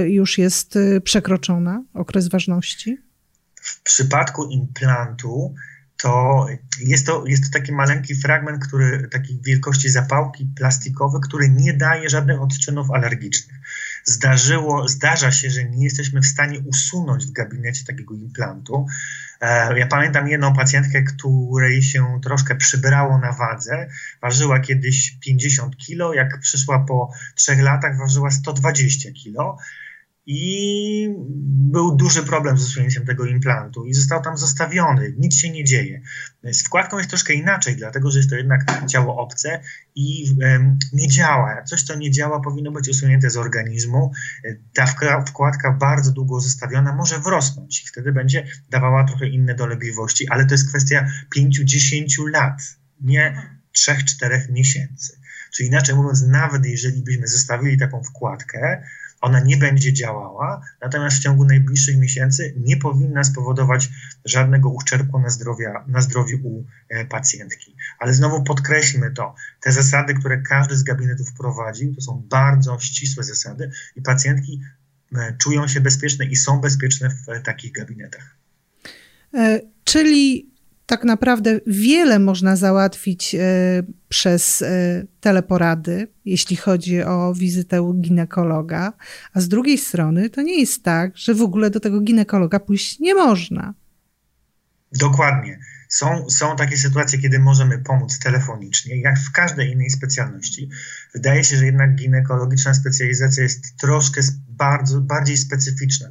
już 0.07 0.37
jest 0.37 0.79
przekroczona, 1.03 1.83
okres 1.93 2.27
ważności? 2.27 3.06
W 3.67 3.81
przypadku 3.81 4.45
implantu 4.45 5.55
to 5.97 6.45
jest 6.79 7.05
to, 7.05 7.23
jest 7.25 7.43
to 7.43 7.59
taki 7.59 7.71
maleńki 7.71 8.15
fragment, 8.15 8.67
który, 8.67 9.07
takiej 9.11 9.39
wielkości 9.41 9.89
zapałki 9.89 10.45
plastikowy, 10.55 11.19
który 11.23 11.49
nie 11.49 11.73
daje 11.73 12.09
żadnych 12.09 12.41
odczynów 12.41 12.91
alergicznych. 12.91 13.57
Zdarzyło, 14.03 14.87
zdarza 14.87 15.31
się, 15.31 15.49
że 15.49 15.63
nie 15.63 15.83
jesteśmy 15.83 16.21
w 16.21 16.25
stanie 16.25 16.59
usunąć 16.59 17.25
w 17.25 17.31
gabinecie 17.31 17.85
takiego 17.85 18.13
implantu. 18.13 18.85
E, 19.41 19.79
ja 19.79 19.87
pamiętam 19.87 20.27
jedną 20.27 20.53
pacjentkę, 20.53 21.03
której 21.03 21.83
się 21.83 22.19
troszkę 22.23 22.55
przybrało 22.55 23.17
na 23.17 23.31
wadze. 23.31 23.87
Ważyła 24.21 24.59
kiedyś 24.59 25.17
50 25.19 25.77
kilo, 25.77 26.13
jak 26.13 26.39
przyszła 26.39 26.79
po 26.79 27.11
trzech 27.35 27.59
latach, 27.59 27.97
ważyła 27.97 28.31
120 28.31 29.11
kilo 29.11 29.57
i 30.29 31.09
był 31.71 31.95
duży 31.95 32.23
problem 32.23 32.57
z 32.57 32.63
usunięciem 32.63 33.05
tego 33.05 33.25
implantu 33.25 33.85
i 33.85 33.93
został 33.93 34.21
tam 34.21 34.37
zostawiony, 34.37 35.15
nic 35.17 35.35
się 35.35 35.49
nie 35.49 35.63
dzieje. 35.63 36.01
Z 36.43 36.63
wkładką 36.63 36.97
jest 36.97 37.09
troszkę 37.09 37.33
inaczej, 37.33 37.75
dlatego 37.75 38.11
że 38.11 38.19
jest 38.19 38.29
to 38.29 38.35
jednak 38.35 38.87
ciało 38.87 39.17
obce 39.17 39.61
i 39.95 40.35
nie 40.93 41.07
działa. 41.07 41.63
Coś, 41.63 41.83
co 41.83 41.95
nie 41.95 42.11
działa, 42.11 42.39
powinno 42.39 42.71
być 42.71 42.89
usunięte 42.89 43.29
z 43.29 43.37
organizmu. 43.37 44.11
Ta 44.73 44.85
wkładka 45.27 45.71
bardzo 45.71 46.11
długo 46.11 46.39
zostawiona 46.39 46.95
może 46.95 47.19
wrosnąć 47.19 47.83
i 47.83 47.87
wtedy 47.87 48.11
będzie 48.11 48.47
dawała 48.69 49.03
trochę 49.03 49.27
inne 49.27 49.55
dolegliwości, 49.55 50.29
ale 50.29 50.45
to 50.45 50.53
jest 50.53 50.69
kwestia 50.69 51.07
5-10 51.37 52.29
lat, 52.33 52.61
nie 53.01 53.57
3-4 53.77 54.51
miesięcy. 54.51 55.19
Czyli 55.53 55.69
inaczej 55.69 55.95
mówiąc, 55.95 56.27
nawet 56.27 56.65
jeżeli 56.65 57.01
byśmy 57.01 57.27
zostawili 57.27 57.77
taką 57.77 58.03
wkładkę, 58.03 58.83
ona 59.21 59.39
nie 59.39 59.57
będzie 59.57 59.93
działała, 59.93 60.61
natomiast 60.81 61.17
w 61.17 61.23
ciągu 61.23 61.45
najbliższych 61.45 61.97
miesięcy 61.97 62.53
nie 62.57 62.77
powinna 62.77 63.23
spowodować 63.23 63.89
żadnego 64.25 64.69
uszczerbku 64.69 65.19
na, 65.19 65.29
zdrowia, 65.29 65.85
na 65.87 66.01
zdrowiu 66.01 66.37
u 66.43 66.65
e, 66.89 67.05
pacjentki. 67.05 67.75
Ale 67.99 68.13
znowu 68.13 68.43
podkreślmy 68.43 69.11
to, 69.11 69.35
te 69.61 69.71
zasady, 69.71 70.13
które 70.13 70.41
każdy 70.41 70.75
z 70.75 70.83
gabinetów 70.83 71.33
prowadził, 71.33 71.95
to 71.95 72.01
są 72.01 72.23
bardzo 72.29 72.79
ścisłe 72.79 73.23
zasady 73.23 73.71
i 73.95 74.01
pacjentki 74.01 74.61
e, 75.15 75.35
czują 75.37 75.67
się 75.67 75.81
bezpieczne 75.81 76.25
i 76.25 76.35
są 76.35 76.61
bezpieczne 76.61 77.09
w 77.09 77.29
e, 77.29 77.39
takich 77.39 77.71
gabinetach. 77.71 78.37
Czyli 79.83 80.51
tak 80.87 81.03
naprawdę 81.03 81.59
wiele 81.67 82.19
można 82.19 82.55
załatwić 82.55 83.35
e, 83.35 83.39
przez 84.09 84.61
e, 84.61 85.03
teleporady, 85.19 86.07
jeśli 86.25 86.55
chodzi 86.55 87.03
o 87.03 87.33
wizytę 87.33 87.81
u 87.81 87.93
ginekologa, 87.93 88.93
a 89.33 89.41
z 89.41 89.47
drugiej 89.47 89.77
strony 89.77 90.29
to 90.29 90.41
nie 90.41 90.59
jest 90.59 90.83
tak, 90.83 91.17
że 91.17 91.33
w 91.33 91.41
ogóle 91.41 91.69
do 91.69 91.79
tego 91.79 92.01
ginekologa 92.01 92.59
pójść 92.59 92.99
nie 92.99 93.15
można. 93.15 93.73
Dokładnie. 94.91 95.59
Są, 95.89 96.29
są 96.29 96.55
takie 96.55 96.77
sytuacje, 96.77 97.19
kiedy 97.19 97.39
możemy 97.39 97.79
pomóc 97.79 98.19
telefonicznie, 98.19 99.01
jak 99.01 99.19
w 99.19 99.31
każdej 99.31 99.71
innej 99.71 99.89
specjalności. 99.89 100.69
Wydaje 101.13 101.43
się, 101.43 101.57
że 101.57 101.65
jednak 101.65 101.95
ginekologiczna 101.95 102.73
specjalizacja 102.73 103.43
jest 103.43 103.77
troszkę 103.77 104.21
bardzo, 104.47 105.01
bardziej 105.01 105.37
specyficzna 105.37 106.09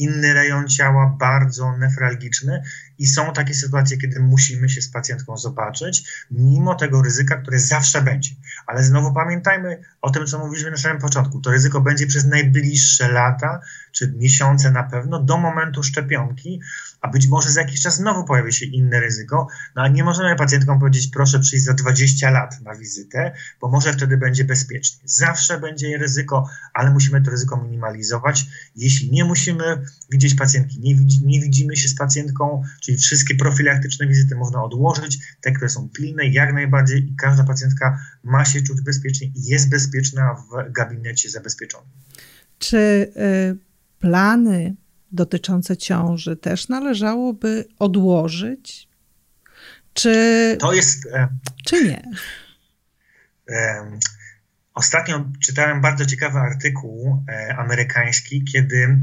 inny 0.00 0.34
rejon 0.34 0.68
ciała, 0.68 1.16
bardzo 1.18 1.76
nefralgiczny 1.76 2.62
i 3.00 3.06
są 3.06 3.32
takie 3.32 3.54
sytuacje, 3.54 3.98
kiedy 3.98 4.20
musimy 4.20 4.68
się 4.68 4.82
z 4.82 4.88
pacjentką 4.88 5.36
zobaczyć, 5.36 6.26
mimo 6.30 6.74
tego 6.74 7.02
ryzyka, 7.02 7.36
które 7.36 7.58
zawsze 7.58 8.02
będzie. 8.02 8.30
Ale 8.66 8.82
znowu 8.82 9.14
pamiętajmy 9.14 9.82
o 10.02 10.10
tym, 10.10 10.26
co 10.26 10.38
mówiliśmy 10.38 10.70
na 10.70 10.76
samym 10.76 10.98
początku. 10.98 11.40
To 11.40 11.50
ryzyko 11.50 11.80
będzie 11.80 12.06
przez 12.06 12.24
najbliższe 12.24 13.12
lata, 13.12 13.60
czy 13.92 14.12
miesiące 14.16 14.70
na 14.70 14.82
pewno, 14.82 15.22
do 15.22 15.38
momentu 15.38 15.82
szczepionki, 15.82 16.60
a 17.00 17.08
być 17.08 17.26
może 17.26 17.50
za 17.50 17.60
jakiś 17.60 17.82
czas 17.82 17.96
znowu 17.96 18.24
pojawi 18.24 18.52
się 18.52 18.66
inne 18.66 19.00
ryzyko, 19.00 19.46
no 19.76 19.82
a 19.82 19.88
nie 19.88 20.04
możemy 20.04 20.36
pacjentkom 20.36 20.80
powiedzieć, 20.80 21.10
proszę 21.12 21.40
przyjść 21.40 21.64
za 21.64 21.74
20 21.74 22.30
lat 22.30 22.60
na 22.60 22.74
wizytę, 22.74 23.32
bo 23.60 23.68
może 23.68 23.92
wtedy 23.92 24.16
będzie 24.16 24.44
bezpiecznie. 24.44 25.00
Zawsze 25.04 25.60
będzie 25.60 25.98
ryzyko, 25.98 26.48
ale 26.74 26.90
musimy 26.90 27.22
to 27.22 27.30
ryzyko 27.30 27.56
minimalizować. 27.56 28.46
Jeśli 28.76 29.10
nie 29.10 29.24
musimy 29.24 29.64
widzieć 30.10 30.34
pacjentki, 30.34 30.80
nie, 30.80 30.94
widzi, 30.94 31.26
nie 31.26 31.40
widzimy 31.40 31.76
się 31.76 31.88
z 31.88 31.94
pacjentką, 31.94 32.62
czyli 32.90 32.98
wszystkie 32.98 33.34
profilaktyczne 33.34 34.06
wizyty 34.06 34.34
można 34.34 34.62
odłożyć, 34.64 35.18
te, 35.40 35.52
które 35.52 35.68
są 35.68 35.88
pilne, 35.88 36.26
jak 36.26 36.52
najbardziej 36.52 36.98
i 36.98 37.16
każda 37.16 37.44
pacjentka 37.44 38.00
ma 38.24 38.44
się 38.44 38.62
czuć 38.62 38.80
bezpiecznie 38.80 39.26
i 39.26 39.44
jest 39.44 39.70
bezpieczna 39.70 40.34
w 40.34 40.72
gabinecie 40.72 41.30
zabezpieczonym. 41.30 41.90
Czy 42.58 42.76
y, 42.76 43.56
plany 43.98 44.74
dotyczące 45.12 45.76
ciąży 45.76 46.36
też 46.36 46.68
należałoby 46.68 47.64
odłożyć? 47.78 48.88
Czy, 49.94 50.56
to 50.60 50.72
jest, 50.72 51.06
e, 51.06 51.28
czy 51.64 51.84
nie? 51.84 52.02
Ostatnio 54.80 55.24
czytałem 55.40 55.80
bardzo 55.80 56.06
ciekawy 56.06 56.38
artykuł 56.38 57.24
e, 57.28 57.56
amerykański, 57.56 58.44
kiedy 58.44 58.76
e, 58.76 58.98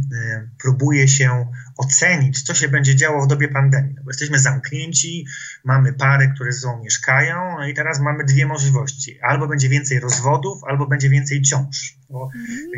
próbuje 0.62 1.08
się 1.08 1.52
ocenić, 1.78 2.42
co 2.42 2.54
się 2.54 2.68
będzie 2.68 2.96
działo 2.96 3.26
w 3.26 3.28
dobie 3.28 3.48
pandemii. 3.48 3.94
No 3.96 4.04
bo 4.04 4.10
jesteśmy 4.10 4.40
zamknięci, 4.40 5.26
mamy 5.63 5.94
pary, 5.94 6.32
które 6.36 6.52
ze 6.52 6.60
sobą 6.60 6.84
mieszkają, 6.84 7.36
no 7.60 7.68
i 7.68 7.74
teraz 7.74 8.00
mamy 8.00 8.24
dwie 8.24 8.46
możliwości. 8.46 9.20
Albo 9.22 9.48
będzie 9.48 9.70
więcej 9.70 10.00
rozwodów, 10.00 10.63
albo 10.63 10.88
będzie 10.88 11.10
więcej 11.10 11.42
ciąż. 11.42 11.98
Bo 12.10 12.30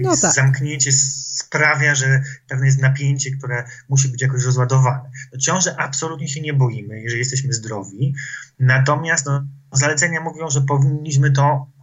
no 0.01 0.17
tak. 0.17 0.33
zamknięcie 0.33 0.91
sprawia, 0.91 1.95
że 1.95 2.23
pewne 2.47 2.65
jest 2.65 2.81
napięcie, 2.81 3.31
które 3.37 3.63
musi 3.89 4.07
być 4.07 4.21
jakoś 4.21 4.43
rozładowane. 4.43 5.11
No, 5.33 5.39
ciąży 5.39 5.77
absolutnie 5.77 6.27
się 6.27 6.41
nie 6.41 6.53
boimy, 6.53 7.01
jeżeli 7.01 7.19
jesteśmy 7.19 7.53
zdrowi. 7.53 8.15
Natomiast 8.59 9.25
no, 9.25 9.47
zalecenia 9.71 10.21
mówią, 10.21 10.49
że 10.49 10.61
powinniśmy 10.61 11.31
to 11.31 11.78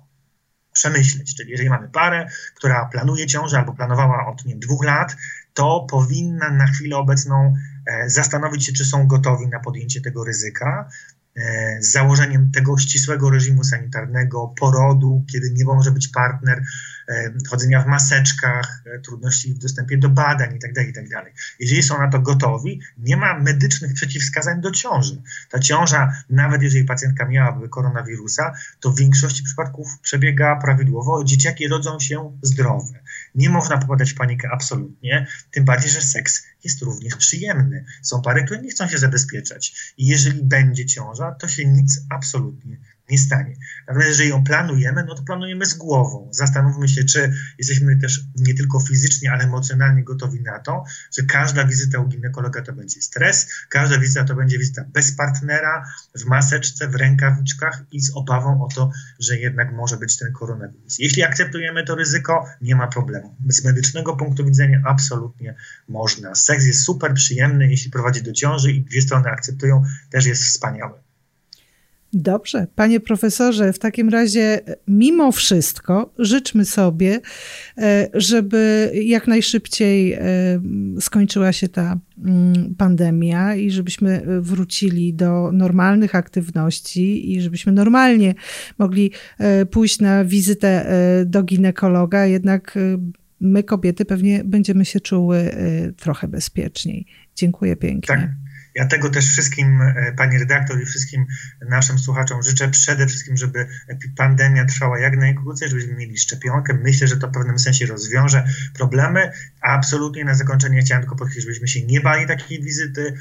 przemyśleć. 0.77 1.35
Czyli 1.35 1.51
jeżeli 1.51 1.71
mamy 1.71 1.89
parę, 1.89 2.29
która 2.55 2.85
planuje 2.85 3.27
ciążę 3.27 3.59
albo 3.59 3.73
planowała 3.73 4.27
od 4.27 4.45
nie, 4.45 4.57
dwóch 4.57 4.85
lat, 4.85 5.17
to 5.55 5.87
powinna 5.91 6.51
na 6.51 6.67
chwilę 6.67 6.97
obecną 6.97 7.55
e, 7.87 8.11
zastanowić 8.11 8.67
się, 8.67 8.73
czy 8.73 8.85
są 8.85 9.07
gotowi 9.07 9.49
na 9.49 9.61
podjęcie 9.61 10.01
tego 10.01 10.25
ryzyka. 10.25 10.89
E, 11.37 11.77
z 11.83 11.93
założeniem 11.93 12.51
tego 12.51 12.79
ścisłego 12.79 13.31
reżimu 13.31 13.65
sanitarnego, 13.65 14.55
porodu, 14.61 15.25
kiedy 15.33 15.51
nie 15.51 15.65
może 15.65 15.91
być 15.91 16.09
partner, 16.09 16.63
chodzenia 17.49 17.83
w 17.83 17.87
maseczkach, 17.87 18.83
e, 18.87 18.99
trudności 18.99 19.55
w 19.55 19.59
dostępie 19.59 19.99
do 19.99 20.09
badań 20.09 20.53
itd., 20.53 20.75
tak 20.75 20.87
itd. 20.87 21.09
Tak 21.11 21.33
jeżeli 21.61 21.83
są 21.83 21.99
na 21.99 22.11
to 22.11 22.19
gotowi, 22.19 22.81
nie 22.99 23.17
ma 23.17 23.39
medycznych 23.39 23.95
przeciwwskazań 23.95 24.61
do 24.61 24.71
ciąży. 24.71 25.23
Ta 25.51 25.59
ciąża, 25.59 26.13
nawet 26.31 26.63
jeżeli 26.63 26.85
pacjentka 26.85 27.29
miałaby 27.29 27.69
koronawirusa, 27.69 28.53
to 28.81 28.91
w 28.91 28.99
większości 28.99 29.43
przypadków 29.43 29.99
przebiega 30.03 30.57
prawidłowo, 30.57 31.25
dzieciaki 31.25 31.69
rodzą 31.69 32.01
się 32.01 32.39
zdrowe. 32.43 33.01
Nie 33.35 33.51
można 33.51 33.79
popadać 33.79 34.13
w 34.13 34.15
panikę 34.15 34.49
absolutnie, 34.53 35.27
tym 35.51 35.65
bardziej, 35.65 35.91
że 35.91 36.01
seks 36.01 36.47
jest 36.65 36.83
również 36.83 37.17
przyjemny. 37.17 37.85
Są 38.03 38.23
pary, 38.23 38.45
które 38.45 38.63
nie 38.63 38.71
chcą 38.71 38.89
się 38.89 38.99
zabezpieczać. 38.99 39.95
I 39.99 40.07
jeżeli 40.07 40.43
będzie 40.43 40.87
ciąża, 40.87 41.33
to 41.33 41.49
się 41.49 41.65
nic 41.65 42.01
absolutnie 42.11 42.77
nie 43.11 43.19
stanie. 43.19 43.57
Natomiast 43.87 44.09
jeżeli 44.09 44.31
ją 44.31 44.45
planujemy, 44.45 45.05
no 45.09 45.15
to 45.15 45.23
planujemy 45.23 45.67
z 45.67 45.75
głową. 45.75 46.29
Zastanówmy 46.33 46.89
się, 46.89 47.05
czy 47.05 47.33
jesteśmy 47.59 47.97
też 47.97 48.21
nie 48.37 48.55
tylko 48.55 48.81
fizycznie, 48.81 49.33
ale 49.33 49.45
emocjonalnie 49.45 50.05
gotowi 50.05 50.41
na 50.41 50.59
to, 50.59 50.85
że 51.19 51.23
każda 51.23 51.65
wizyta 51.65 51.99
u 51.99 52.09
ginekologa 52.09 52.63
to 52.63 52.73
będzie 52.73 53.03
stres, 53.03 53.49
każda 53.69 53.99
wizyta 53.99 54.25
to 54.25 54.35
będzie 54.35 54.59
wizyta 54.59 54.85
bez 54.93 55.17
partnera, 55.17 55.85
w 56.15 56.25
maseczce, 56.25 56.89
w 56.89 56.95
rękawiczkach 56.95 57.85
i 57.93 58.01
z 58.01 58.11
obawą 58.15 58.65
o 58.65 58.69
to, 58.75 58.91
że 59.19 59.39
jednak 59.39 59.73
może 59.73 59.97
być 59.97 60.17
ten 60.17 60.33
koronawirus. 60.33 60.99
Jeśli 60.99 61.23
akceptujemy 61.23 61.85
to 61.85 61.95
ryzyko, 61.95 62.47
nie 62.61 62.77
ma 62.77 62.87
problemu. 62.87 63.37
Z 63.49 63.65
medycznego 63.65 64.17
punktu 64.17 64.45
widzenia 64.45 64.83
absolutnie 64.85 65.55
można. 65.89 66.35
Seks 66.35 66.65
jest 66.65 66.85
super 66.85 67.15
przyjemny, 67.15 67.71
jeśli 67.71 67.91
prowadzi 67.91 68.23
do 68.23 68.33
ciąży 68.33 68.73
i 68.73 68.83
dwie 68.83 69.03
strony 69.03 69.29
akceptują, 69.29 69.83
też 70.11 70.27
jest 70.27 70.43
wspaniały. 70.43 71.06
Dobrze, 72.13 72.67
panie 72.75 73.01
profesorze, 73.01 73.73
w 73.73 73.79
takim 73.79 74.09
razie 74.09 74.61
mimo 74.89 75.33
wszystko 75.33 76.15
życzmy 76.19 76.65
sobie, 76.65 77.21
e, 77.79 78.09
żeby 78.15 78.91
jak 78.95 79.27
najszybciej 79.27 80.13
e, 80.13 80.21
skończyła 81.01 81.53
się 81.53 81.69
ta 81.69 81.99
mm, 82.25 82.75
pandemia 82.79 83.55
i 83.55 83.71
żebyśmy 83.71 84.23
wrócili 84.41 85.15
do 85.15 85.53
normalnych 85.53 86.15
aktywności 86.15 87.33
i 87.33 87.41
żebyśmy 87.41 87.73
normalnie 87.73 88.35
mogli 88.79 89.11
e, 89.39 89.67
pójść 89.67 90.01
na 90.01 90.25
wizytę 90.25 90.87
do 91.27 91.43
ginekologa, 91.43 92.27
jednak 92.27 92.79
my 93.41 93.63
kobiety 93.63 94.05
pewnie 94.05 94.45
będziemy 94.45 94.85
się 94.85 95.01
czuły 95.01 95.51
trochę 95.97 96.29
bezpieczniej. 96.29 97.07
Dziękuję 97.35 97.77
pięknie. 97.77 98.17
Tak. 98.17 98.46
Ja 98.77 98.87
tego 98.87 99.11
też 99.11 99.29
wszystkim, 99.29 99.83
e, 99.83 100.13
pani 100.13 100.39
redaktor 100.39 100.83
i 100.83 100.85
wszystkim 100.85 101.27
naszym 101.69 101.99
słuchaczom 101.99 102.43
życzę 102.43 102.69
przede 102.69 103.07
wszystkim, 103.07 103.37
żeby 103.37 103.67
pandemia 104.17 104.65
trwała 104.65 104.99
jak 104.99 105.17
najkrócej, 105.17 105.69
żebyśmy 105.69 105.95
mieli 105.95 106.19
szczepionkę. 106.19 106.75
Myślę, 106.75 107.07
że 107.07 107.17
to 107.17 107.29
w 107.29 107.33
pewnym 107.33 107.59
sensie 107.59 107.87
rozwiąże 107.87 108.45
problemy, 108.75 109.33
a 109.61 109.75
absolutnie 109.75 110.25
na 110.25 110.35
zakończenie 110.35 110.81
chciałem 110.81 111.03
tylko 111.03 111.17
podkreślić, 111.17 111.45
żebyśmy 111.45 111.69
się 111.69 111.87
nie 111.87 112.01
bali 112.01 112.27
takiej 112.27 112.63
wizyty. 112.63 113.15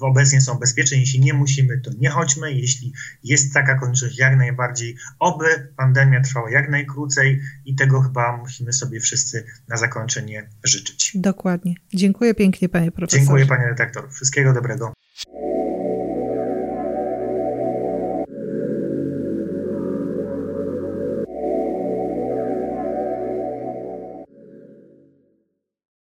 Obecnie 0.00 0.40
są 0.40 0.54
bezpieczne. 0.54 0.96
Jeśli 0.96 1.20
nie 1.20 1.34
musimy, 1.34 1.78
to 1.78 1.90
nie 1.98 2.10
chodźmy. 2.10 2.52
Jeśli 2.52 2.92
jest 3.24 3.54
taka 3.54 3.74
konieczność, 3.74 4.18
jak 4.18 4.36
najbardziej, 4.36 4.96
oby 5.18 5.72
pandemia 5.76 6.20
trwała 6.20 6.50
jak 6.50 6.70
najkrócej 6.70 7.40
i 7.64 7.74
tego 7.74 8.00
chyba 8.00 8.36
musimy 8.36 8.72
sobie 8.72 9.00
wszyscy 9.00 9.44
na 9.68 9.76
zakończenie 9.76 10.48
życzyć. 10.64 11.12
Dokładnie. 11.14 11.74
Dziękuję 11.94 12.34
pięknie, 12.34 12.68
panie 12.68 12.92
profesorze. 12.92 13.20
Dziękuję, 13.20 13.46
panie 13.46 13.66
redaktor. 13.66 14.10
Wszystkiego 14.10 14.52
dobrego. 14.52 14.85
you 15.24 15.65